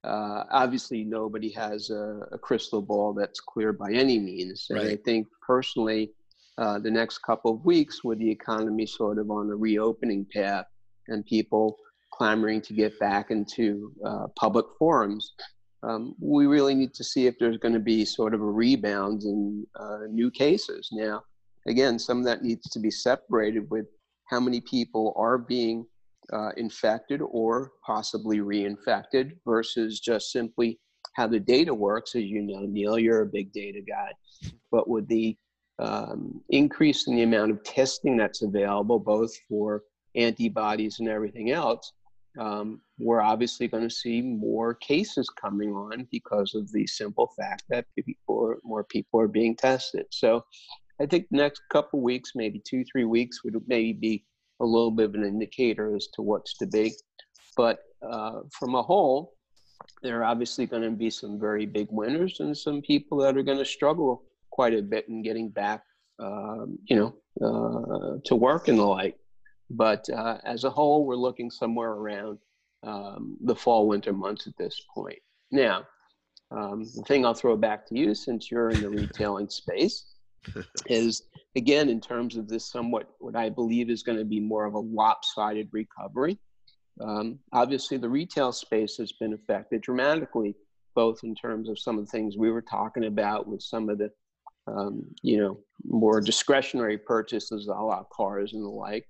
uh, 0.03 0.45
obviously, 0.51 1.05
nobody 1.05 1.51
has 1.51 1.91
a, 1.91 2.21
a, 2.33 2.39
crystal 2.39 2.81
ball 2.81 3.13
that's 3.13 3.39
clear 3.39 3.71
by 3.71 3.93
any 3.93 4.19
means. 4.19 4.67
And 4.71 4.81
I 4.81 4.97
think 4.97 5.27
personally, 5.47 6.13
uh, 6.57 6.79
the 6.79 6.91
next 6.91 7.19
couple 7.19 7.53
of 7.53 7.65
weeks, 7.67 8.03
with 8.03 8.19
the 8.19 8.31
economy 8.31 8.87
sort 8.87 9.19
of 9.19 9.31
on 9.31 9.51
a 9.51 9.57
reopening 9.57 10.27
path 10.33 10.65
and 11.09 11.25
people 11.27 11.77
clamoring 12.15 12.63
to 12.63 12.73
get 12.73 12.99
back 12.99 13.31
into 13.31 13.93
uh, 14.03 14.29
public 14.37 14.65
forums, 14.79 15.35
um, 15.83 16.15
we 16.19 16.47
really 16.47 16.75
need 16.75 16.95
to 16.95 17.05
see 17.05 17.27
if 17.27 17.39
there's 17.39 17.59
going 17.59 17.75
to 17.75 17.81
be 17.81 18.07
sort 18.07 18.33
of 18.33 18.41
a 18.41 18.51
rebound 18.51 19.23
in 19.25 19.67
uh, 19.79 20.01
new 20.09 20.31
cases. 20.31 20.89
Now, 20.93 21.23
again, 21.67 21.99
some 21.99 22.19
of 22.19 22.25
that 22.25 22.43
needs 22.43 22.69
to 22.71 22.79
be 22.79 22.91
separated 22.91 23.69
with 23.71 23.87
how 24.27 24.41
many 24.41 24.61
people 24.61 25.13
are 25.17 25.39
being 25.39 25.87
uh, 26.33 26.51
infected 26.57 27.21
or 27.23 27.73
possibly 27.85 28.39
reinfected 28.39 29.33
versus 29.45 30.01
just 30.01 30.31
simply 30.31 30.79
how 31.15 31.27
the 31.27 31.41
data 31.41 31.75
works. 31.75 32.15
As 32.15 32.23
you 32.23 32.43
know, 32.43 32.61
Neil, 32.61 32.99
you're 32.99 33.23
a 33.23 33.27
big 33.27 33.53
data 33.53 33.81
guy. 33.81 34.13
But 34.71 34.89
with 34.89 35.09
the 35.09 35.37
um, 35.79 36.41
increase 36.51 37.09
in 37.09 37.17
the 37.17 37.23
amount 37.23 37.51
of 37.51 37.65
testing 37.65 38.17
that's 38.17 38.43
available, 38.43 38.99
both 38.99 39.33
for 39.49 39.83
antibodies 40.15 41.01
and 41.01 41.09
everything 41.09 41.51
else, 41.51 41.93
um, 42.39 42.81
we're 42.99 43.23
obviously 43.23 43.67
going 43.67 43.89
to 43.89 43.95
see 43.95 44.23
more 44.23 44.75
cases 44.75 45.29
coming 45.31 45.73
on 45.73 46.07
because 46.13 46.55
of 46.55 46.71
the 46.71 46.87
simple 46.87 47.33
fact 47.37 47.65
that 47.71 47.87
people 47.97 48.55
more 48.63 48.85
people 48.85 49.21
are 49.21 49.29
being 49.29 49.57
tested. 49.57 50.07
So 50.11 50.45
I 51.01 51.07
think 51.07 51.27
the 51.31 51.39
next 51.39 51.63
couple 51.73 52.01
weeks, 52.01 52.33
maybe 52.35 52.61
two, 52.65 52.85
three 52.85 53.05
weeks, 53.05 53.43
would 53.43 53.57
maybe 53.67 53.93
be 53.93 54.25
a 54.61 54.65
little 54.65 54.91
bit 54.91 55.07
of 55.07 55.15
an 55.15 55.25
indicator 55.25 55.97
as 55.97 56.09
to 56.15 56.23
what's 56.23 56.57
to 56.59 56.67
be. 56.67 56.93
But 57.57 57.79
uh, 58.03 58.41
from 58.59 58.75
a 58.75 58.83
whole, 58.83 59.35
there 60.03 60.21
are 60.21 60.25
obviously 60.25 60.67
going 60.67 60.83
to 60.83 60.91
be 60.91 61.11
some 61.11 61.41
very 61.41 61.67
big 61.67 61.89
winners 61.91 62.41
and 62.41 62.57
some 62.57 62.83
people 62.83 63.19
that 63.19 63.37
are 63.37 63.43
going 63.43 63.59
to 63.59 63.65
struggle 63.65 64.25
quite 64.51 64.75
a 64.75 64.83
bit 64.83 65.09
in 65.09 65.23
getting 65.23 65.49
back, 65.49 65.83
um, 66.19 66.79
you 66.85 66.97
know, 66.97 67.15
uh, 67.41 68.19
to 68.25 68.35
work 68.37 68.69
and 68.69 68.79
the 68.79 68.85
like. 68.85 69.17
But 69.71 70.09
uh, 70.11 70.39
as 70.45 70.65
a 70.65 70.71
whole, 70.71 71.07
we're 71.07 71.17
looking 71.17 71.51
somewhere 71.51 71.93
around 71.93 72.39
um, 72.83 73.37
the 73.43 73.55
fall 73.55 73.89
winter 73.89 74.13
months 74.13 74.47
at 74.47 74.57
this 74.59 74.81
point. 74.95 75.19
Now, 75.51 75.87
Um, 76.53 76.83
the 76.83 77.05
thing 77.07 77.25
I'll 77.25 77.41
throw 77.41 77.57
back 77.57 77.87
to 77.87 77.95
you, 77.97 78.15
since 78.15 78.51
you're 78.51 78.71
in 78.71 78.81
the 78.83 78.91
retailing 78.91 79.49
space, 79.49 79.97
is 80.87 81.23
again 81.57 81.89
in 81.89 82.01
terms 82.01 82.37
of 82.37 82.49
this 82.49 82.71
somewhat 82.71 83.11
what 83.19 83.37
I 83.37 83.49
believe 83.49 83.91
is 83.91 84.03
going 84.03 84.19
to 84.19 84.25
be 84.25 84.41
more 84.41 84.65
of 84.65 84.75
a 84.75 84.79
lopsided 84.79 85.69
recovery. 85.73 86.39
Um, 87.01 87.39
obviously, 87.53 87.97
the 87.97 88.09
retail 88.09 88.53
space 88.53 88.97
has 88.99 89.13
been 89.13 89.33
affected 89.33 89.81
dramatically, 89.81 90.55
both 90.95 91.21
in 91.23 91.35
terms 91.35 91.69
of 91.69 91.79
some 91.79 91.99
of 91.99 92.05
the 92.05 92.11
things 92.11 92.37
we 92.37 92.51
were 92.51 92.63
talking 92.63 93.07
about 93.07 93.49
with 93.49 93.63
some 93.63 93.89
of 93.89 93.99
the, 93.99 94.11
um, 94.67 95.05
you 95.23 95.39
know, 95.39 95.59
more 95.85 96.21
discretionary 96.21 96.99
purchases, 96.99 97.69
a 97.69 97.71
la 97.71 98.03
cars 98.13 98.53
and 98.53 98.63
the 98.63 98.69
like. 98.69 99.07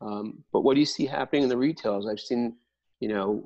Um, 0.00 0.44
but 0.52 0.60
what 0.60 0.74
do 0.74 0.80
you 0.80 0.86
see 0.86 1.06
happening 1.06 1.42
in 1.44 1.48
the 1.48 1.56
retails? 1.56 2.06
I've 2.06 2.20
seen, 2.20 2.56
you 3.04 3.12
know, 3.12 3.44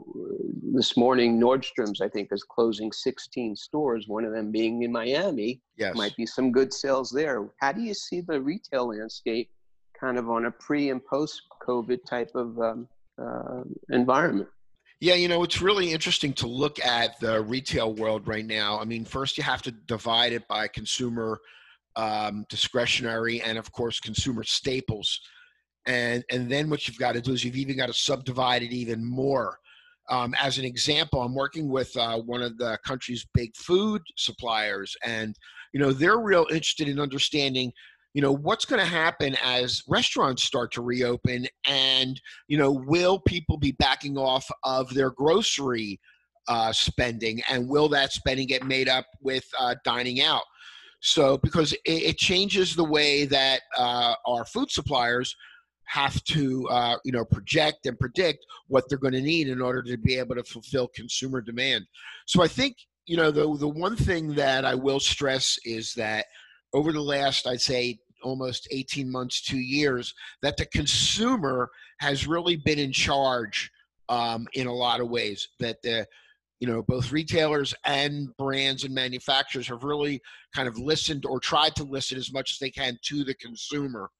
this 0.73 0.97
morning 0.97 1.41
Nordstrom's 1.41 2.01
I 2.01 2.09
think 2.09 2.29
is 2.31 2.45
closing 2.45 2.93
16 2.93 3.57
stores. 3.57 4.07
One 4.07 4.25
of 4.25 4.33
them 4.33 4.53
being 4.53 4.85
in 4.85 4.93
Miami. 4.93 5.61
Yes, 5.77 5.97
might 5.97 6.15
be 6.15 6.27
some 6.27 6.53
good 6.53 6.73
sales 6.73 7.11
there. 7.11 7.45
How 7.61 7.73
do 7.73 7.81
you 7.81 7.93
see 7.93 8.21
the 8.21 8.41
retail 8.41 8.91
landscape, 8.91 9.51
kind 10.01 10.17
of 10.17 10.31
on 10.31 10.45
a 10.45 10.53
pre 10.53 10.91
and 10.91 11.05
post 11.05 11.43
COVID 11.67 11.99
type 12.09 12.31
of 12.37 12.57
um, 12.61 12.89
uh, 13.21 13.63
environment? 13.91 14.49
Yeah, 15.01 15.15
you 15.15 15.27
know, 15.27 15.43
it's 15.43 15.61
really 15.61 15.93
interesting 15.93 16.35
to 16.35 16.47
look 16.47 16.79
at 16.85 17.19
the 17.19 17.43
retail 17.43 17.95
world 17.95 18.29
right 18.29 18.47
now. 18.47 18.79
I 18.79 18.85
mean, 18.85 19.05
first 19.05 19.39
you 19.39 19.43
have 19.43 19.63
to 19.63 19.73
divide 19.73 20.33
it 20.33 20.47
by 20.47 20.69
consumer 20.69 21.41
um, 21.97 22.47
discretionary 22.49 23.41
and, 23.43 23.59
of 23.59 23.73
course, 23.73 23.99
consumer 23.99 24.45
staples. 24.45 25.21
And, 25.89 26.23
and 26.31 26.51
then 26.51 26.71
what 26.71 26.87
you've 26.87 26.99
got 26.99 27.13
to 27.13 27.21
do 27.21 27.33
is 27.33 27.43
you've 27.43 27.57
even 27.57 27.77
got 27.77 27.87
to 27.87 27.93
subdivide 27.93 28.63
it 28.63 28.73
even 28.73 29.05
more. 29.05 29.59
Um, 30.11 30.35
as 30.41 30.59
an 30.59 30.65
example, 30.65 31.21
I'm 31.21 31.35
working 31.35 31.69
with 31.69 31.95
uh, 31.97 32.19
one 32.19 32.43
of 32.43 32.57
the 32.59 32.79
country's 32.87 33.27
big 33.35 33.57
food 33.57 34.01
suppliers, 34.17 34.97
and 35.05 35.37
you 35.73 35.81
know 35.81 35.93
they're 35.93 36.19
real 36.19 36.47
interested 36.51 36.89
in 36.89 36.99
understanding 36.99 37.73
you 38.15 38.23
know 38.23 38.33
what's 38.33 38.65
going 38.65 38.81
to 38.81 38.87
happen 38.87 39.37
as 39.45 39.83
restaurants 39.87 40.43
start 40.43 40.73
to 40.73 40.83
reopen 40.83 41.47
and 41.67 42.21
you 42.49 42.57
know 42.57 42.73
will 42.73 43.21
people 43.21 43.59
be 43.59 43.73
backing 43.73 44.17
off 44.17 44.49
of 44.65 44.93
their 44.95 45.11
grocery 45.11 46.01
uh, 46.49 46.73
spending 46.73 47.43
and 47.51 47.69
will 47.69 47.89
that 47.89 48.13
spending 48.13 48.47
get 48.47 48.65
made 48.65 48.89
up 48.89 49.05
with 49.21 49.45
uh, 49.61 49.75
dining 49.85 50.23
out 50.23 50.43
so 51.01 51.37
because 51.39 51.73
it, 51.73 51.81
it, 51.85 52.17
changes 52.17 52.75
the 52.75 52.83
way 52.83 53.27
that 53.27 53.61
uh, 53.77 54.15
our 54.27 54.45
food 54.47 54.71
suppliers 54.71 55.37
have 55.89 56.23
to 56.25 56.69
uh, 56.69 56.97
you 57.05 57.13
know 57.13 57.25
project 57.25 57.87
and 57.87 57.99
predict 57.99 58.45
what 58.69 58.85
they're 58.89 58.99
going 58.99 59.15
to 59.15 59.21
need 59.21 59.49
in 59.49 59.61
order 59.61 59.83
to 59.83 59.97
be 59.97 60.17
able 60.17 60.35
to 60.35 60.45
fulfill 60.45 60.89
consumer 60.89 61.41
demand 61.41 61.85
so 62.27 62.43
i 62.43 62.49
think 62.49 62.77
you 63.07 63.17
know 63.17 63.31
the 63.31 63.57
the 63.59 63.69
one 63.69 63.97
thing 63.97 64.35
that 64.35 64.65
i 64.65 64.75
will 64.75 65.01
stress 65.01 65.59
is 65.65 65.95
that 65.95 66.27
over 66.73 66.93
the 66.93 67.01
last, 67.01 67.47
I'd 67.47 67.61
say, 67.61 67.99
almost 68.23 68.69
18 68.71 69.11
months, 69.11 69.43
two 69.43 69.59
years, 69.59 70.15
that 70.43 70.57
the 70.57 70.67
consumer 70.67 71.71
has 72.01 72.27
really 72.27 72.57
been 72.57 72.79
in 72.79 72.93
charge 72.93 73.71
um, 74.09 74.47
in 74.55 74.67
a 74.67 74.75
lot 74.75 75.01
of 75.01 75.09
ways. 75.09 75.49
That 75.61 75.81
the 75.83 76.07
you 76.61 76.67
know 76.67 76.83
both 76.83 77.13
retailers 77.13 77.75
and 77.85 78.37
brands 78.37 78.85
and 78.85 78.95
manufacturers 78.95 79.69
have 79.69 79.85
really 79.85 80.21
kind 80.55 80.69
of 80.69 80.79
listened 80.79 81.25
or 81.25 81.39
tried 81.39 81.77
to 81.77 81.85
listen 81.85 82.19
as 82.19 82.33
much 82.33 82.53
as 82.53 82.59
they 82.59 82.71
can 82.71 82.99
to 83.05 83.25
the 83.25 83.35
consumer 83.35 84.11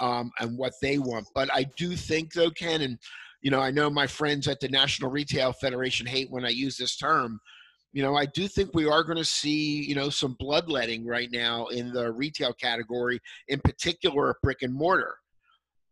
um, 0.00 0.30
and 0.40 0.56
what 0.56 0.74
they 0.80 0.98
want. 0.98 1.26
But 1.34 1.52
I 1.52 1.66
do 1.76 1.96
think 1.96 2.32
though, 2.32 2.50
Ken, 2.50 2.82
and 2.82 2.98
you 3.42 3.50
know, 3.50 3.60
I 3.60 3.70
know 3.70 3.90
my 3.90 4.06
friends 4.06 4.48
at 4.48 4.60
the 4.60 4.68
National 4.68 5.10
Retail 5.10 5.52
Federation 5.52 6.06
hate 6.06 6.30
when 6.30 6.44
I 6.44 6.50
use 6.50 6.76
this 6.76 6.96
term, 6.96 7.40
you 7.92 8.02
know, 8.02 8.14
I 8.14 8.26
do 8.26 8.46
think 8.46 8.74
we 8.74 8.86
are 8.86 9.02
going 9.02 9.16
to 9.16 9.24
see, 9.24 9.82
you 9.84 9.94
know, 9.94 10.10
some 10.10 10.36
bloodletting 10.38 11.06
right 11.06 11.30
now 11.32 11.66
in 11.68 11.92
the 11.92 12.12
retail 12.12 12.52
category, 12.52 13.20
in 13.48 13.60
particular 13.60 14.36
brick 14.42 14.62
and 14.62 14.74
mortar. 14.74 15.16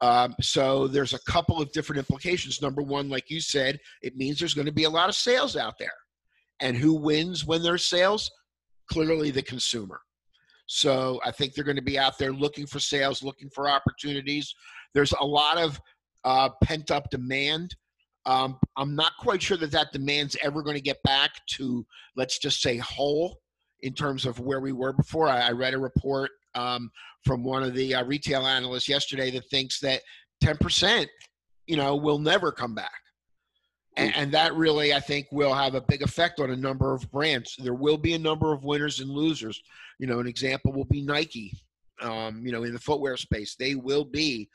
Um, 0.01 0.35
so 0.39 0.87
there's 0.87 1.15
a 1.15 1.23
couple 1.31 1.63
of 1.63 1.73
different 1.73 1.99
implications. 1.99 2.61
Number 2.61 2.83
one, 2.83 3.09
like 3.09 3.31
you 3.31 3.41
said, 3.41 3.79
it 4.03 4.17
means 4.17 4.39
there's 4.39 4.53
going 4.53 4.67
to 4.67 4.73
be 4.73 4.85
a 4.85 4.91
lot 4.91 5.09
of 5.09 5.15
sales 5.15 5.57
out 5.57 5.79
there. 5.79 5.95
And 6.61 6.77
who 6.77 6.93
wins 6.93 7.47
when 7.47 7.63
there's 7.63 7.87
sales? 7.87 8.31
Clearly 8.91 9.31
the 9.31 9.43
consumer. 9.43 10.01
So 10.67 11.21
I 11.25 11.31
think 11.31 11.55
they're 11.55 11.65
going 11.65 11.77
to 11.77 11.83
be 11.83 11.99
out 11.99 12.19
there 12.19 12.33
looking 12.33 12.67
for 12.67 12.81
sales, 12.81 13.23
looking 13.23 13.51
for 13.51 13.69
opportunities. 13.69 14.55
There's 14.95 15.13
a 15.21 15.25
lot 15.25 15.59
of 15.59 15.81
uh, 16.25 16.51
pent 16.63 16.91
up 16.91 17.11
demand 17.11 17.75
um, 18.27 18.59
I'm 18.77 18.95
not 18.95 19.13
quite 19.19 19.43
sure 19.43 19.57
that 19.59 19.71
that 19.73 19.93
demand's 19.93 20.37
ever 20.43 20.63
going 20.63 20.77
to 20.77 20.83
get 20.83 21.03
back 21.03 21.31
to, 21.57 21.85
let's 22.17 22.39
just 22.39 22.63
say, 22.63 22.79
whole 22.79 23.41
in 23.83 23.93
terms 23.93 24.25
of 24.25 24.41
where 24.41 24.61
we 24.61 24.73
were 24.73 24.93
before. 24.93 25.29
I, 25.29 25.49
I 25.49 25.51
read 25.51 25.75
a 25.75 25.79
report 25.79 26.31
um, 26.55 26.91
from 27.25 27.45
one 27.45 27.63
of 27.63 27.75
the 27.75 27.95
uh, 27.97 28.05
retail 28.05 28.47
analysts 28.47 28.89
yesterday 28.89 29.31
that 29.33 29.49
thinks 29.51 29.79
that 29.81 30.01
10%, 30.43 31.07
you 31.67 31.77
know, 31.77 31.97
will 31.97 32.19
never 32.19 32.51
come 32.51 32.75
back. 32.75 32.93
And, 33.97 34.15
and, 34.17 34.33
that 34.33 34.55
really, 34.55 34.93
I 34.93 34.99
think, 34.99 35.29
will 35.31 35.55
have 35.55 35.77
a 35.77 35.81
big 35.81 36.03
effect 36.03 36.41
on 36.41 36.51
a 36.51 36.57
number 36.57 36.93
of 36.93 37.09
brands. 37.13 37.55
There 37.59 37.75
will 37.75 37.97
be 37.97 38.15
a 38.15 38.19
number 38.19 38.53
of 38.53 38.65
winners 38.65 38.99
and 38.99 39.09
losers. 39.09 39.63
You 40.01 40.09
know, 40.09 40.19
an 40.19 40.27
example 40.27 40.73
will 40.73 40.85
be 40.85 41.01
Nike. 41.01 41.53
Um, 42.01 42.45
you 42.45 42.51
know, 42.51 42.65
in 42.65 42.73
the 42.73 42.81
footwear 42.81 43.17
space, 43.17 43.55
they 43.55 43.77
will 43.77 44.05
be 44.05 44.49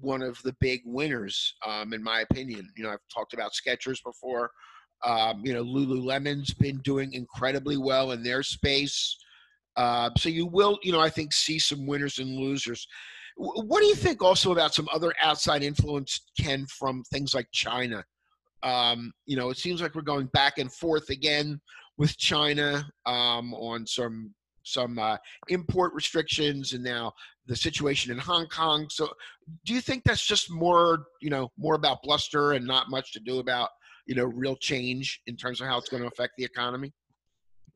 one 0.00 0.22
of 0.22 0.40
the 0.42 0.54
big 0.60 0.80
winners, 0.84 1.54
um, 1.66 1.92
in 1.92 2.02
my 2.02 2.20
opinion. 2.20 2.70
You 2.76 2.84
know, 2.84 2.90
I've 2.90 2.98
talked 3.12 3.34
about 3.34 3.52
Skechers 3.52 4.02
before. 4.02 4.50
Um, 5.04 5.42
you 5.44 5.52
know, 5.52 5.62
Lululemon's 5.62 6.54
been 6.54 6.78
doing 6.78 7.12
incredibly 7.12 7.76
well 7.76 8.12
in 8.12 8.22
their 8.22 8.42
space. 8.42 9.16
Uh, 9.76 10.10
so 10.16 10.28
you 10.28 10.46
will, 10.46 10.78
you 10.82 10.92
know, 10.92 11.00
I 11.00 11.10
think 11.10 11.32
see 11.32 11.58
some 11.58 11.86
winners 11.86 12.18
and 12.18 12.34
losers. 12.34 12.86
what 13.36 13.80
do 13.80 13.86
you 13.86 13.94
think 13.94 14.22
also 14.22 14.52
about 14.52 14.74
some 14.74 14.88
other 14.92 15.12
outside 15.22 15.62
influence, 15.62 16.22
Ken, 16.40 16.66
from 16.66 17.04
things 17.04 17.34
like 17.34 17.46
China? 17.52 18.02
Um, 18.62 19.12
you 19.26 19.36
know, 19.36 19.50
it 19.50 19.58
seems 19.58 19.80
like 19.82 19.94
we're 19.94 20.02
going 20.02 20.26
back 20.32 20.58
and 20.58 20.72
forth 20.72 21.10
again 21.10 21.60
with 21.98 22.16
China 22.16 22.86
um, 23.06 23.54
on 23.54 23.86
some 23.86 24.34
some 24.62 24.98
uh, 24.98 25.16
import 25.48 25.92
restrictions 25.94 26.72
and 26.72 26.82
now 26.82 27.12
the 27.46 27.54
situation 27.54 28.10
in 28.10 28.18
Hong 28.18 28.46
Kong. 28.48 28.88
So, 28.90 29.08
do 29.64 29.72
you 29.72 29.80
think 29.80 30.02
that's 30.04 30.26
just 30.26 30.50
more, 30.50 31.06
you 31.20 31.30
know, 31.30 31.52
more 31.56 31.74
about 31.74 32.02
bluster 32.02 32.52
and 32.52 32.66
not 32.66 32.90
much 32.90 33.12
to 33.12 33.20
do 33.20 33.38
about, 33.38 33.70
you 34.06 34.16
know, 34.16 34.24
real 34.24 34.56
change 34.56 35.20
in 35.26 35.36
terms 35.36 35.60
of 35.60 35.68
how 35.68 35.78
it's 35.78 35.88
going 35.88 36.02
to 36.02 36.08
affect 36.08 36.32
the 36.36 36.44
economy? 36.44 36.92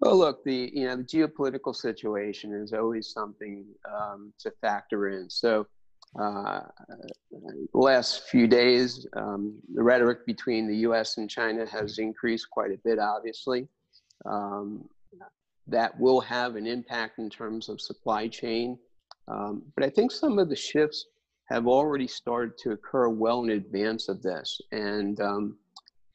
Well, 0.01 0.17
look, 0.17 0.43
the 0.45 0.71
you 0.75 0.87
know 0.87 0.97
the 0.97 1.05
geopolitical 1.05 1.77
situation 1.77 2.55
is 2.55 2.73
always 2.73 3.13
something 3.13 3.67
um, 3.95 4.33
to 4.41 4.51
factor 4.61 5.09
in. 5.09 5.29
So, 5.29 5.67
uh, 6.19 6.61
the 7.31 7.69
last 7.73 8.29
few 8.29 8.47
days, 8.47 9.07
um, 9.17 9.59
the 9.75 9.83
rhetoric 9.83 10.27
between 10.27 10.67
the 10.67 10.77
U.S. 10.79 11.19
and 11.19 11.31
China 11.31 11.67
has 11.67 11.99
increased 11.99 12.49
quite 12.51 12.73
a 12.73 12.79
bit. 12.85 12.99
Obviously, 12.99 13.69
um, 14.27 14.89
that 15.67 15.99
will 16.01 16.21
have 16.21 16.57
an 16.57 16.67
impact 16.67 17.19
in 17.19 17.31
terms 17.31 17.69
of 17.69 17.81
supply 17.81 18.27
chain 18.27 18.77
um, 19.31 19.63
but 19.77 19.85
I 19.85 19.91
think 19.91 20.11
some 20.11 20.39
of 20.39 20.49
the 20.49 20.57
shifts 20.57 21.07
have 21.49 21.67
already 21.67 22.07
started 22.07 22.59
to 22.59 22.73
occur 22.73 23.09
well 23.09 23.43
in 23.43 23.51
advance 23.51 24.09
of 24.09 24.23
this. 24.23 24.61
And 24.73 25.21
um, 25.21 25.59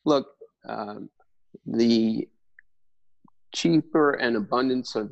look, 0.05 0.27
uh, 0.67 0.95
the 1.65 2.27
cheaper 3.53 4.11
and 4.11 4.35
abundance 4.35 4.95
of 4.95 5.11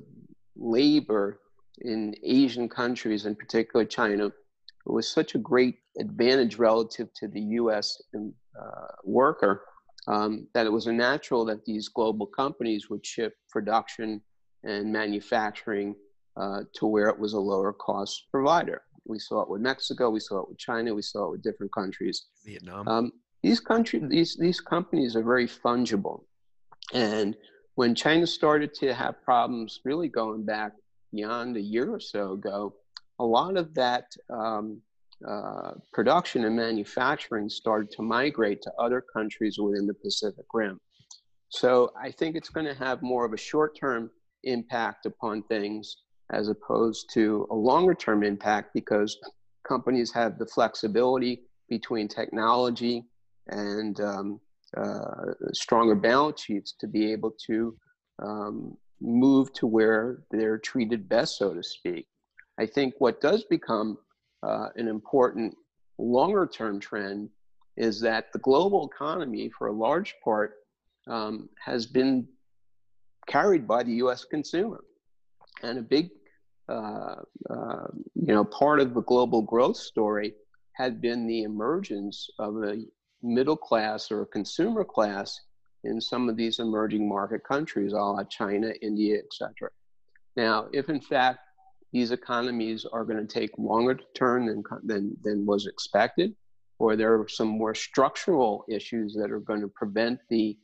labor 0.56 1.40
in 1.82 2.16
Asian 2.24 2.68
countries, 2.70 3.26
in 3.26 3.36
particular 3.36 3.86
China, 3.86 4.32
was 4.92 5.08
such 5.08 5.36
a 5.36 5.38
great 5.38 5.76
advantage 6.00 6.58
relative 6.58 7.10
to 7.16 7.28
the 7.28 7.42
US 7.42 8.02
uh, 8.16 8.88
worker 9.04 9.64
um, 10.08 10.48
that 10.54 10.66
it 10.66 10.72
was 10.72 10.88
a 10.88 10.94
natural 10.94 11.46
that 11.46 11.66
these 11.66 11.88
global 11.88 12.26
companies 12.26 12.90
would 12.90 13.06
ship 13.06 13.36
production 13.50 14.22
and 14.64 14.92
manufacturing 14.92 15.96
uh, 16.36 16.62
to 16.74 16.86
where 16.86 17.08
it 17.08 17.18
was 17.18 17.34
a 17.34 17.40
lower 17.40 17.74
cost 17.74 18.28
provider. 18.32 18.82
We 19.06 19.20
saw 19.20 19.42
it 19.42 19.50
with 19.50 19.62
Mexico, 19.62 20.10
we 20.10 20.20
saw 20.20 20.42
it 20.42 20.50
with 20.50 20.58
China, 20.58 20.94
we 20.94 21.02
saw 21.02 21.28
it 21.28 21.32
with 21.32 21.44
different 21.44 21.74
countries. 21.74 22.26
Vietnam. 22.46 22.88
Um, 22.88 23.12
these 23.42 23.60
countries, 23.60 24.04
these 24.08 24.38
these 24.38 24.62
companies 24.62 25.18
are 25.18 25.24
very 25.24 25.48
fungible, 25.48 26.24
and 26.94 27.36
when 27.76 27.94
China 27.94 28.26
started 28.26 28.74
to 28.76 28.94
have 28.94 29.22
problems, 29.24 29.82
really 29.84 30.08
going 30.08 30.46
back 30.46 30.72
beyond 31.12 31.58
a 31.58 31.62
year 31.62 31.94
or 31.94 32.00
so 32.00 32.34
ago, 32.34 32.74
a 33.24 33.26
lot 33.26 33.56
of 33.56 33.74
that 33.74 34.08
um, 34.30 34.82
uh, 35.28 35.72
production 35.94 36.44
and 36.44 36.56
manufacturing 36.56 37.48
started 37.48 37.90
to 37.90 38.02
migrate 38.02 38.62
to 38.62 38.72
other 38.78 39.02
countries 39.02 39.58
within 39.58 39.88
the 39.88 39.94
Pacific 39.94 40.46
Rim. 40.54 40.78
So 41.48 41.94
I 42.02 42.12
think 42.12 42.36
it's 42.36 42.50
going 42.50 42.66
to 42.66 42.74
have 42.74 43.02
more 43.02 43.26
of 43.26 43.32
a 43.32 43.38
short-term 43.38 44.12
impact 44.44 45.06
upon 45.06 45.44
things 45.44 45.96
as 46.34 46.50
opposed 46.50 47.12
to 47.14 47.48
a 47.50 47.56
longer 47.56 47.94
term 47.94 48.24
impact 48.24 48.74
because 48.74 49.18
companies 49.66 50.12
have 50.12 50.38
the 50.38 50.46
flexibility 50.46 51.44
between 51.70 52.10
technology 52.10 53.06
and 53.48 54.02
um, 54.02 54.42
uh, 54.76 55.32
stronger 55.54 55.96
balance 55.96 56.42
sheets 56.42 56.76
to 56.82 56.88
be 56.88 57.12
able 57.14 57.34
to 57.48 57.76
um, 58.22 58.76
move 59.00 59.54
to 59.54 59.66
where 59.66 60.24
they're 60.32 60.58
treated 60.58 61.08
best, 61.08 61.38
so 61.38 61.54
to 61.54 61.64
speak. 61.64 62.06
I 62.60 62.66
think 62.66 62.96
what 63.00 63.22
does 63.22 63.44
become 63.46 63.98
uh, 64.44 64.68
an 64.76 64.88
important 64.88 65.56
longer 65.98 66.48
term 66.48 66.80
trend 66.80 67.30
is 67.78 68.00
that 68.02 68.32
the 68.34 68.40
global 68.40 68.90
economy, 68.94 69.50
for 69.58 69.68
a 69.68 69.74
large 69.74 70.16
part, 70.24 70.56
um, 71.08 71.50
has 71.64 71.86
been 71.86 72.28
carried 73.28 73.68
by 73.68 73.84
the 73.84 73.94
U.S. 73.94 74.24
consumer, 74.26 74.84
and 75.64 75.80
a 75.80 75.82
big, 75.82 76.10
uh, 76.70 77.16
uh, 77.50 77.88
you 78.14 78.34
know, 78.34 78.44
part 78.46 78.80
of 78.80 78.94
the 78.94 79.02
global 79.02 79.42
growth 79.42 79.78
story 79.78 80.34
had 80.74 81.02
been 81.02 81.26
the 81.26 81.44
emergence 81.44 82.30
of 82.40 82.56
a 82.64 82.84
middle 83.22 83.58
class 83.58 84.12
or 84.12 84.22
a 84.22 84.28
consumer 84.28 84.84
class 84.84 85.40
in 85.84 86.00
some 86.00 86.30
of 86.30 86.38
these 86.38 86.60
emerging 86.60 87.08
market 87.08 87.44
countries, 87.44 87.94
a 87.94 87.98
la 87.98 88.24
China, 88.26 88.72
India, 88.82 89.18
etc. 89.18 89.70
Now, 90.36 90.68
if 90.74 90.90
in 90.90 91.02
fact 91.02 91.40
these 91.94 92.12
economies 92.12 92.86
are 92.92 93.06
going 93.06 93.26
to 93.26 93.32
take 93.32 93.52
longer 93.58 93.94
to 93.94 94.04
turn 94.16 94.48
than, 94.48 94.64
than, 94.84 95.16
than 95.24 95.46
was 95.46 95.68
expected, 95.68 96.36
or 96.80 96.96
there 96.96 97.14
are 97.14 97.28
some 97.30 97.48
more 97.48 97.76
structural 97.76 98.66
issues 98.68 99.14
that 99.14 99.32
are 99.32 99.40
going 99.40 99.62
to 99.62 99.68
prevent 99.68 100.20
the 100.30 100.58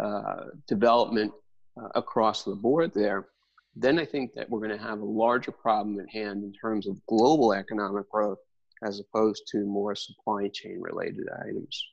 uh, 0.00 0.44
development 0.68 1.32
uh, 1.76 1.88
across 1.96 2.44
the 2.44 2.54
board 2.54 2.92
there, 2.94 3.26
then 3.74 3.98
I 3.98 4.04
think 4.04 4.32
that 4.34 4.48
we're 4.48 4.60
going 4.60 4.78
to 4.78 4.82
have 4.82 5.00
a 5.00 5.04
larger 5.04 5.52
problem 5.52 5.98
at 5.98 6.08
hand 6.08 6.44
in 6.44 6.52
terms 6.52 6.86
of 6.86 7.04
global 7.06 7.52
economic 7.52 8.08
growth 8.08 8.38
as 8.84 9.00
opposed 9.00 9.42
to 9.48 9.58
more 9.64 9.94
supply 9.94 10.48
chain 10.52 10.78
related 10.80 11.26
items. 11.40 11.84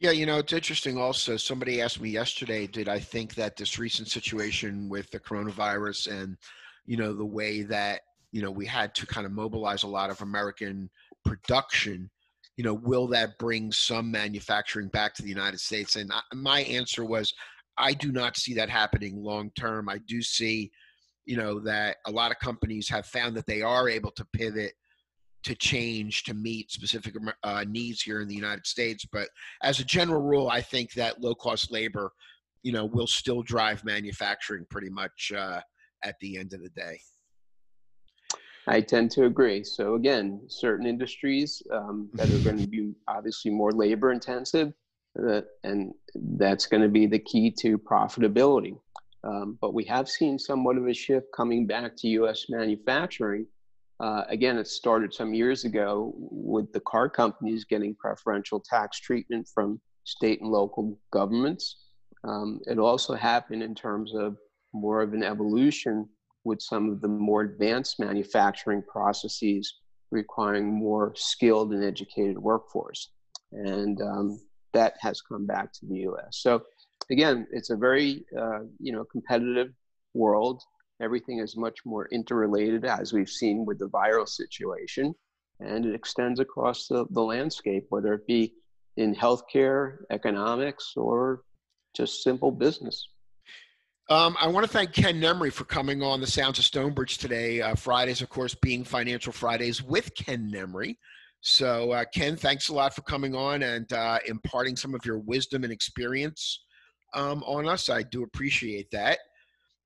Yeah, 0.00 0.10
you 0.10 0.26
know, 0.26 0.38
it's 0.38 0.52
interesting 0.52 0.98
also. 0.98 1.36
Somebody 1.36 1.80
asked 1.80 2.00
me 2.00 2.10
yesterday, 2.10 2.66
did 2.66 2.88
I 2.88 2.98
think 2.98 3.34
that 3.36 3.56
this 3.56 3.78
recent 3.78 4.08
situation 4.08 4.88
with 4.88 5.10
the 5.10 5.20
coronavirus 5.20 6.20
and, 6.20 6.36
you 6.86 6.96
know, 6.96 7.12
the 7.12 7.24
way 7.24 7.62
that, 7.62 8.02
you 8.32 8.42
know, 8.42 8.50
we 8.50 8.66
had 8.66 8.94
to 8.96 9.06
kind 9.06 9.26
of 9.26 9.32
mobilize 9.32 9.82
a 9.82 9.88
lot 9.88 10.10
of 10.10 10.20
American 10.22 10.90
production, 11.24 12.10
you 12.56 12.64
know, 12.64 12.74
will 12.74 13.06
that 13.08 13.38
bring 13.38 13.72
some 13.72 14.10
manufacturing 14.10 14.88
back 14.88 15.14
to 15.14 15.22
the 15.22 15.28
United 15.28 15.60
States? 15.60 15.96
And 15.96 16.10
I, 16.12 16.20
my 16.34 16.60
answer 16.60 17.04
was, 17.04 17.32
I 17.76 17.92
do 17.92 18.12
not 18.12 18.36
see 18.36 18.54
that 18.54 18.70
happening 18.70 19.16
long 19.16 19.50
term. 19.58 19.88
I 19.88 19.98
do 20.06 20.22
see, 20.22 20.70
you 21.24 21.36
know, 21.36 21.58
that 21.60 21.96
a 22.06 22.10
lot 22.10 22.30
of 22.30 22.38
companies 22.38 22.88
have 22.88 23.06
found 23.06 23.36
that 23.36 23.46
they 23.46 23.62
are 23.62 23.88
able 23.88 24.12
to 24.12 24.24
pivot 24.32 24.72
to 25.44 25.54
change 25.54 26.22
to 26.24 26.34
meet 26.34 26.70
specific 26.70 27.14
uh, 27.42 27.64
needs 27.68 28.00
here 28.00 28.20
in 28.20 28.28
the 28.28 28.34
United 28.34 28.66
States. 28.66 29.06
But 29.10 29.28
as 29.62 29.78
a 29.78 29.84
general 29.84 30.22
rule, 30.22 30.48
I 30.48 30.60
think 30.60 30.92
that 30.92 31.20
low 31.20 31.34
cost 31.34 31.70
labor, 31.70 32.12
you 32.62 32.72
know, 32.72 32.86
will 32.86 33.06
still 33.06 33.42
drive 33.42 33.84
manufacturing 33.84 34.66
pretty 34.70 34.88
much 34.88 35.32
uh, 35.36 35.60
at 36.04 36.16
the 36.20 36.38
end 36.38 36.52
of 36.52 36.62
the 36.62 36.70
day. 36.70 36.98
I 38.66 38.80
tend 38.80 39.10
to 39.12 39.24
agree. 39.24 39.62
So 39.62 39.94
again, 39.94 40.40
certain 40.48 40.86
industries 40.86 41.62
um, 41.70 42.08
that 42.14 42.30
are 42.30 42.38
going 42.38 42.58
to 42.58 42.66
be 42.66 42.94
obviously 43.08 43.50
more 43.50 43.72
labor 43.72 44.10
intensive, 44.10 44.72
uh, 45.22 45.42
and 45.64 45.92
that's 46.38 46.66
going 46.66 46.82
to 46.82 46.88
be 46.88 47.06
the 47.06 47.18
key 47.18 47.50
to 47.60 47.76
profitability. 47.76 48.78
Um, 49.22 49.58
but 49.60 49.74
we 49.74 49.84
have 49.84 50.08
seen 50.08 50.38
somewhat 50.38 50.76
of 50.76 50.86
a 50.86 50.94
shift 50.94 51.26
coming 51.34 51.66
back 51.66 51.96
to 51.96 52.08
U.S. 52.08 52.46
manufacturing 52.48 53.46
uh, 54.00 54.24
again, 54.28 54.58
it 54.58 54.66
started 54.66 55.14
some 55.14 55.34
years 55.34 55.64
ago 55.64 56.12
with 56.16 56.72
the 56.72 56.80
car 56.80 57.08
companies 57.08 57.64
getting 57.64 57.94
preferential 57.94 58.60
tax 58.60 58.98
treatment 58.98 59.48
from 59.52 59.80
state 60.04 60.40
and 60.40 60.50
local 60.50 60.98
governments. 61.12 61.76
Um, 62.24 62.60
it 62.66 62.78
also 62.78 63.14
happened 63.14 63.62
in 63.62 63.74
terms 63.74 64.14
of 64.14 64.36
more 64.74 65.00
of 65.00 65.14
an 65.14 65.22
evolution 65.22 66.08
with 66.44 66.60
some 66.60 66.90
of 66.90 67.00
the 67.00 67.08
more 67.08 67.42
advanced 67.42 67.98
manufacturing 67.98 68.82
processes 68.82 69.80
requiring 70.10 70.72
more 70.72 71.12
skilled 71.16 71.72
and 71.72 71.82
educated 71.82 72.38
workforce. 72.38 73.10
And 73.52 74.00
um, 74.02 74.40
that 74.72 74.94
has 75.00 75.20
come 75.20 75.46
back 75.46 75.72
to 75.72 75.86
the 75.86 76.00
US. 76.08 76.38
So 76.42 76.62
again, 77.10 77.46
it's 77.50 77.70
a 77.70 77.76
very 77.76 78.24
uh, 78.38 78.60
you 78.78 78.92
know 78.92 79.04
competitive 79.04 79.72
world. 80.12 80.62
Everything 81.00 81.40
is 81.40 81.56
much 81.56 81.78
more 81.84 82.08
interrelated, 82.12 82.84
as 82.84 83.12
we've 83.12 83.30
seen 83.30 83.64
with 83.64 83.78
the 83.78 83.88
viral 83.88 84.28
situation, 84.28 85.14
and 85.60 85.84
it 85.86 85.94
extends 85.94 86.38
across 86.38 86.86
the, 86.86 87.06
the 87.10 87.20
landscape, 87.20 87.86
whether 87.88 88.14
it 88.14 88.26
be 88.26 88.54
in 88.96 89.14
healthcare, 89.14 89.98
economics, 90.10 90.92
or 90.96 91.42
just 91.94 92.22
simple 92.22 92.52
business. 92.52 93.08
Um, 94.10 94.36
I 94.38 94.48
want 94.48 94.66
to 94.66 94.72
thank 94.72 94.92
Ken 94.92 95.18
Nemery 95.18 95.50
for 95.50 95.64
coming 95.64 96.02
on 96.02 96.20
the 96.20 96.26
Sounds 96.26 96.58
of 96.58 96.66
Stonebridge 96.66 97.16
today. 97.16 97.62
Uh, 97.62 97.74
Fridays, 97.74 98.20
of 98.20 98.28
course, 98.28 98.54
being 98.54 98.84
Financial 98.84 99.32
Fridays 99.32 99.82
with 99.82 100.14
Ken 100.14 100.50
Nemery. 100.52 100.96
So, 101.40 101.92
uh, 101.92 102.04
Ken, 102.14 102.36
thanks 102.36 102.68
a 102.68 102.74
lot 102.74 102.94
for 102.94 103.00
coming 103.02 103.34
on 103.34 103.62
and 103.62 103.90
uh, 103.94 104.18
imparting 104.26 104.76
some 104.76 104.94
of 104.94 105.06
your 105.06 105.18
wisdom 105.18 105.64
and 105.64 105.72
experience 105.72 106.64
um, 107.14 107.42
on 107.44 107.66
us. 107.66 107.88
I 107.88 108.02
do 108.02 108.24
appreciate 108.24 108.90
that. 108.90 109.20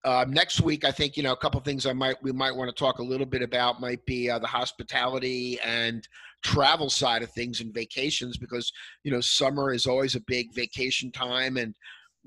Uh, 0.04 0.24
next 0.28 0.61
week, 0.62 0.85
I 0.85 0.90
think 0.90 1.16
you 1.16 1.22
know 1.22 1.33
a 1.33 1.37
couple 1.37 1.61
things 1.61 1.85
I 1.85 1.92
might 1.92 2.16
we 2.22 2.33
might 2.33 2.54
want 2.54 2.74
to 2.74 2.74
talk 2.74 3.00
a 3.00 3.04
little 3.04 3.26
bit 3.26 3.42
about 3.42 3.81
might 3.81 4.04
be 4.07 4.31
uh, 4.31 4.38
the 4.38 4.46
hospitality 4.46 5.59
and 5.64 6.07
travel 6.42 6.88
side 6.88 7.22
of 7.22 7.31
things 7.33 7.61
and 7.61 7.74
vacations 7.74 8.37
because 8.37 8.72
you 9.02 9.11
know 9.11 9.20
summer 9.20 9.72
is 9.72 9.87
always 9.87 10.14
a 10.14 10.20
big 10.20 10.54
vacation 10.54 11.11
time 11.11 11.57
and 11.57 11.74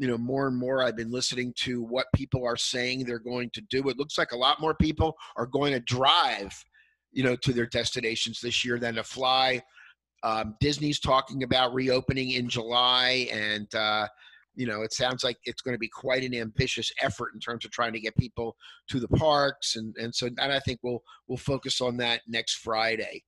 you 0.02 0.08
know 0.08 0.18
more 0.18 0.48
and 0.48 0.58
more 0.58 0.82
I've 0.82 0.98
been 0.98 1.12
listening 1.12 1.54
to 1.58 1.84
what 1.84 2.08
people 2.16 2.44
are 2.44 2.58
saying 2.58 3.06
they're 3.06 3.20
going 3.20 3.52
to 3.52 3.62
do. 3.62 3.88
It 3.88 4.00
looks 4.00 4.18
like 4.18 4.32
a 4.32 4.38
lot 4.38 4.60
more 4.60 4.74
people 4.74 5.16
are 5.38 5.46
going 5.46 5.74
to 5.74 5.80
drive, 5.80 6.52
you 7.12 7.24
know, 7.24 7.36
to 7.36 7.54
their 7.54 7.68
destinations 7.68 8.42
this 8.42 8.66
year 8.66 8.80
than 8.80 8.96
to 8.96 9.04
fly. 9.04 9.62
Um, 10.24 10.56
Disney's 10.60 11.00
talking 11.00 11.44
about 11.44 11.76
reopening 11.76 12.32
in 12.32 12.50
July 12.50 13.30
and. 13.32 13.74
Uh, 13.74 14.08
you 14.54 14.68
know, 14.68 14.82
it 14.82 14.92
sounds 14.92 15.24
like 15.24 15.38
it's 15.46 15.62
going 15.62 15.76
to 15.76 15.80
be 15.80 15.88
quite 15.88 16.26
an 16.26 16.36
ambitious 16.36 16.92
effort 17.02 17.30
in 17.34 17.40
terms 17.40 17.64
of 17.64 17.72
trying 17.72 17.94
to 17.94 18.02
get 18.02 18.14
people 18.18 18.58
to 18.90 19.00
the 19.00 19.08
parks, 19.08 19.78
and 19.78 19.96
and 19.96 20.14
so 20.14 20.28
and 20.28 20.52
I 20.52 20.60
think 20.60 20.82
we'll 20.84 21.02
we'll 21.30 21.38
focus 21.38 21.80
on 21.80 21.96
that 21.98 22.20
next 22.28 22.56
Friday. 22.56 23.24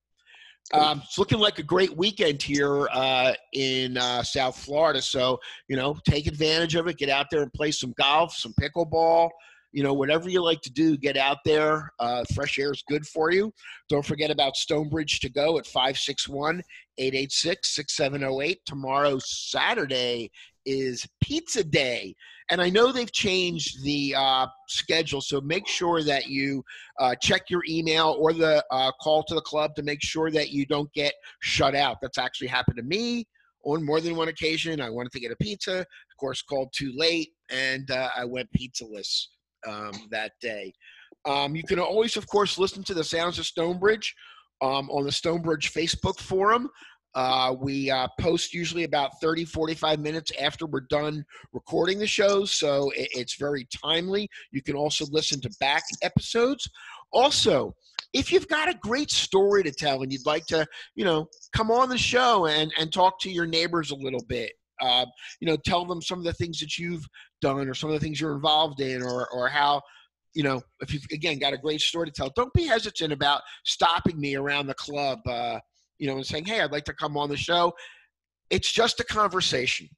Um, 0.72 1.02
it's 1.04 1.18
looking 1.18 1.38
like 1.38 1.58
a 1.58 1.62
great 1.62 1.94
weekend 1.96 2.42
here 2.42 2.88
uh, 2.88 3.34
in 3.52 3.98
uh, 3.98 4.22
South 4.22 4.56
Florida. 4.56 5.02
So 5.02 5.38
you 5.68 5.76
know, 5.76 5.96
take 6.08 6.26
advantage 6.26 6.74
of 6.74 6.86
it. 6.86 6.96
Get 6.96 7.10
out 7.10 7.26
there 7.30 7.42
and 7.42 7.52
play 7.52 7.70
some 7.70 7.92
golf, 7.98 8.34
some 8.34 8.54
pickleball. 8.60 9.30
You 9.72 9.82
know, 9.82 9.92
whatever 9.92 10.28
you 10.28 10.40
like 10.40 10.60
to 10.62 10.72
do, 10.72 10.96
get 10.96 11.16
out 11.16 11.38
there. 11.44 11.92
Uh, 11.98 12.22
fresh 12.32 12.58
air 12.60 12.70
is 12.70 12.84
good 12.88 13.04
for 13.06 13.32
you. 13.32 13.52
Don't 13.88 14.06
forget 14.06 14.30
about 14.30 14.56
Stonebridge 14.56 15.18
to 15.20 15.28
go 15.28 15.58
at 15.58 15.66
561 15.66 16.62
886 16.96 17.74
6708. 17.74 18.60
Tomorrow, 18.64 19.18
Saturday, 19.18 20.30
is 20.66 21.06
Pizza 21.22 21.64
Day. 21.64 22.14
And 22.50 22.60
I 22.60 22.68
know 22.68 22.92
they've 22.92 23.10
changed 23.10 23.82
the 23.82 24.14
uh, 24.16 24.46
schedule, 24.68 25.20
so 25.20 25.40
make 25.40 25.66
sure 25.66 26.02
that 26.02 26.26
you 26.26 26.62
uh, 27.00 27.14
check 27.14 27.48
your 27.48 27.62
email 27.68 28.16
or 28.18 28.32
the 28.32 28.64
uh, 28.70 28.92
call 29.00 29.22
to 29.24 29.34
the 29.34 29.40
club 29.40 29.74
to 29.76 29.82
make 29.82 30.02
sure 30.02 30.30
that 30.30 30.50
you 30.50 30.66
don't 30.66 30.92
get 30.92 31.14
shut 31.40 31.74
out. 31.74 31.98
That's 32.02 32.18
actually 32.18 32.48
happened 32.48 32.76
to 32.76 32.82
me 32.82 33.26
on 33.64 33.84
more 33.84 34.00
than 34.00 34.16
one 34.16 34.28
occasion. 34.28 34.80
I 34.80 34.90
wanted 34.90 35.12
to 35.12 35.20
get 35.20 35.32
a 35.32 35.36
pizza, 35.36 35.80
of 35.80 36.16
course, 36.18 36.42
called 36.42 36.68
too 36.74 36.92
late, 36.94 37.30
and 37.50 37.90
uh, 37.90 38.10
I 38.14 38.24
went 38.26 38.50
pizzaless 38.52 39.26
um, 39.66 39.92
that 40.10 40.32
day. 40.42 40.72
Um, 41.26 41.56
you 41.56 41.62
can 41.62 41.78
always, 41.78 42.16
of 42.18 42.26
course, 42.26 42.58
listen 42.58 42.84
to 42.84 42.94
the 42.94 43.04
Sounds 43.04 43.38
of 43.38 43.46
Stonebridge 43.46 44.14
um, 44.60 44.90
on 44.90 45.04
the 45.04 45.12
Stonebridge 45.12 45.72
Facebook 45.72 46.18
forum. 46.18 46.68
Uh, 47.14 47.54
we 47.60 47.90
uh, 47.90 48.08
post 48.20 48.52
usually 48.52 48.84
about 48.84 49.20
30, 49.20 49.44
45 49.44 50.00
minutes 50.00 50.32
after 50.40 50.66
we're 50.66 50.80
done 50.80 51.24
recording 51.52 51.98
the 51.98 52.06
shows, 52.06 52.52
so 52.52 52.90
it, 52.90 53.08
it's 53.12 53.36
very 53.36 53.66
timely. 53.84 54.28
You 54.50 54.62
can 54.62 54.74
also 54.74 55.06
listen 55.10 55.40
to 55.42 55.50
back 55.60 55.84
episodes. 56.02 56.68
Also, 57.12 57.74
if 58.12 58.32
you've 58.32 58.48
got 58.48 58.68
a 58.68 58.74
great 58.74 59.10
story 59.10 59.62
to 59.62 59.70
tell 59.70 60.02
and 60.02 60.12
you'd 60.12 60.26
like 60.26 60.46
to, 60.46 60.66
you 60.94 61.04
know, 61.04 61.28
come 61.54 61.70
on 61.70 61.88
the 61.88 61.98
show 61.98 62.46
and, 62.46 62.72
and 62.78 62.92
talk 62.92 63.20
to 63.20 63.30
your 63.30 63.46
neighbors 63.46 63.90
a 63.90 63.96
little 63.96 64.24
bit, 64.28 64.52
uh, 64.80 65.06
you 65.40 65.46
know, 65.46 65.56
tell 65.56 65.84
them 65.84 66.02
some 66.02 66.18
of 66.18 66.24
the 66.24 66.32
things 66.32 66.58
that 66.58 66.78
you've 66.78 67.06
done 67.40 67.68
or 67.68 67.74
some 67.74 67.90
of 67.90 67.94
the 67.94 68.04
things 68.04 68.20
you're 68.20 68.34
involved 68.34 68.80
in 68.80 69.02
or, 69.02 69.28
or 69.30 69.48
how 69.48 69.80
you 70.34 70.42
know, 70.42 70.60
if 70.80 70.92
you've 70.92 71.06
again 71.12 71.38
got 71.38 71.52
a 71.52 71.58
great 71.58 71.80
story 71.80 72.06
to 72.06 72.12
tell, 72.12 72.30
don't 72.34 72.52
be 72.52 72.66
hesitant 72.66 73.12
about 73.12 73.40
stopping 73.64 74.20
me 74.20 74.34
around 74.34 74.66
the 74.66 74.74
club. 74.74 75.20
Uh, 75.26 75.60
you 75.98 76.06
know, 76.06 76.16
and 76.16 76.26
saying, 76.26 76.44
hey, 76.44 76.60
I'd 76.60 76.72
like 76.72 76.84
to 76.84 76.94
come 76.94 77.16
on 77.16 77.28
the 77.28 77.36
show. 77.36 77.72
It's 78.50 78.70
just 78.70 79.00
a 79.00 79.04
conversation. 79.04 79.88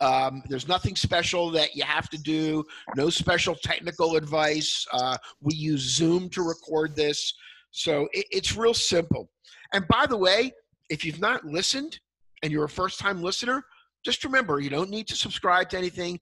Um, 0.00 0.42
there's 0.48 0.66
nothing 0.66 0.96
special 0.96 1.50
that 1.50 1.76
you 1.76 1.84
have 1.84 2.08
to 2.10 2.18
do, 2.18 2.64
no 2.96 3.10
special 3.10 3.54
technical 3.54 4.16
advice. 4.16 4.86
Uh, 4.92 5.16
we 5.42 5.54
use 5.54 5.82
Zoom 5.82 6.30
to 6.30 6.42
record 6.42 6.96
this. 6.96 7.34
So 7.70 8.08
it, 8.12 8.26
it's 8.30 8.56
real 8.56 8.74
simple. 8.74 9.30
And 9.74 9.86
by 9.88 10.06
the 10.06 10.16
way, 10.16 10.52
if 10.88 11.04
you've 11.04 11.20
not 11.20 11.44
listened 11.44 12.00
and 12.42 12.50
you're 12.50 12.64
a 12.64 12.68
first 12.68 12.98
time 12.98 13.22
listener, 13.22 13.62
just 14.04 14.24
remember 14.24 14.60
you 14.60 14.70
don't 14.70 14.90
need 14.90 15.06
to 15.08 15.16
subscribe 15.16 15.68
to 15.70 15.78
anything. 15.78 16.18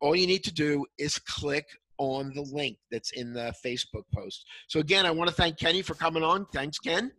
all 0.00 0.16
you 0.16 0.26
need 0.26 0.42
to 0.44 0.52
do 0.52 0.84
is 0.98 1.18
click 1.18 1.66
on 1.98 2.32
the 2.34 2.42
link 2.42 2.76
that's 2.90 3.12
in 3.12 3.32
the 3.32 3.54
Facebook 3.64 4.02
post. 4.12 4.44
So 4.66 4.80
again, 4.80 5.06
I 5.06 5.12
want 5.12 5.30
to 5.30 5.36
thank 5.36 5.58
Kenny 5.58 5.82
for 5.82 5.94
coming 5.94 6.24
on. 6.24 6.46
Thanks, 6.52 6.78
Ken. 6.80 7.12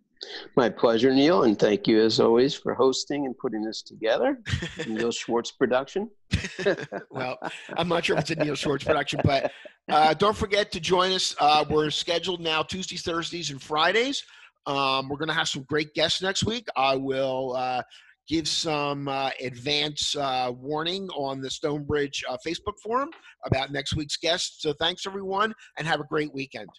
My 0.56 0.70
pleasure, 0.70 1.14
Neil, 1.14 1.44
and 1.44 1.58
thank 1.58 1.88
you 1.88 2.02
as 2.02 2.20
always 2.20 2.54
for 2.54 2.74
hosting 2.74 3.26
and 3.26 3.38
putting 3.38 3.64
this 3.64 3.82
together. 3.82 4.40
Neil 4.88 5.12
Schwartz 5.12 5.52
production. 5.52 6.10
well, 7.12 7.38
I'm 7.78 7.88
not 7.88 8.06
sure 8.06 8.18
if 8.18 8.22
it's 8.22 8.32
a 8.32 8.36
Neil 8.36 8.56
Schwartz 8.56 8.84
production, 8.84 9.20
but 9.24 9.52
uh, 9.90 10.14
don't 10.14 10.36
forget 10.36 10.72
to 10.72 10.80
join 10.80 11.12
us. 11.12 11.36
Uh, 11.40 11.66
we're 11.70 11.90
scheduled 11.90 12.42
now 12.42 12.64
Tuesdays, 12.64 13.02
Thursdays, 13.02 13.52
and 13.52 13.62
Fridays. 13.62 14.24
Um, 14.66 15.10
we're 15.10 15.18
going 15.18 15.30
to 15.30 15.34
have 15.34 15.50
some 15.50 15.64
great 15.64 15.94
guests 15.94 16.22
next 16.22 16.46
week. 16.46 16.68
I 16.76 16.96
will 16.96 17.56
uh, 17.58 17.84
give 18.28 18.48
some 18.48 19.08
uh, 19.08 19.32
advance 19.42 20.16
uh, 20.16 20.52
warning 20.56 21.10
on 21.10 21.42
the 21.42 21.50
Stonebridge 21.50 22.24
uh, 22.30 22.38
Facebook 22.46 22.80
forum 22.82 23.10
about 23.46 23.72
next 23.72 23.96
week's 23.96 24.18
guests. 24.18 24.62
So 24.62 24.74
thanks, 24.80 25.06
everyone, 25.06 25.54
and 25.78 25.88
have 25.88 26.00
a 26.00 26.06
great 26.06 26.34
weekend. 26.34 26.70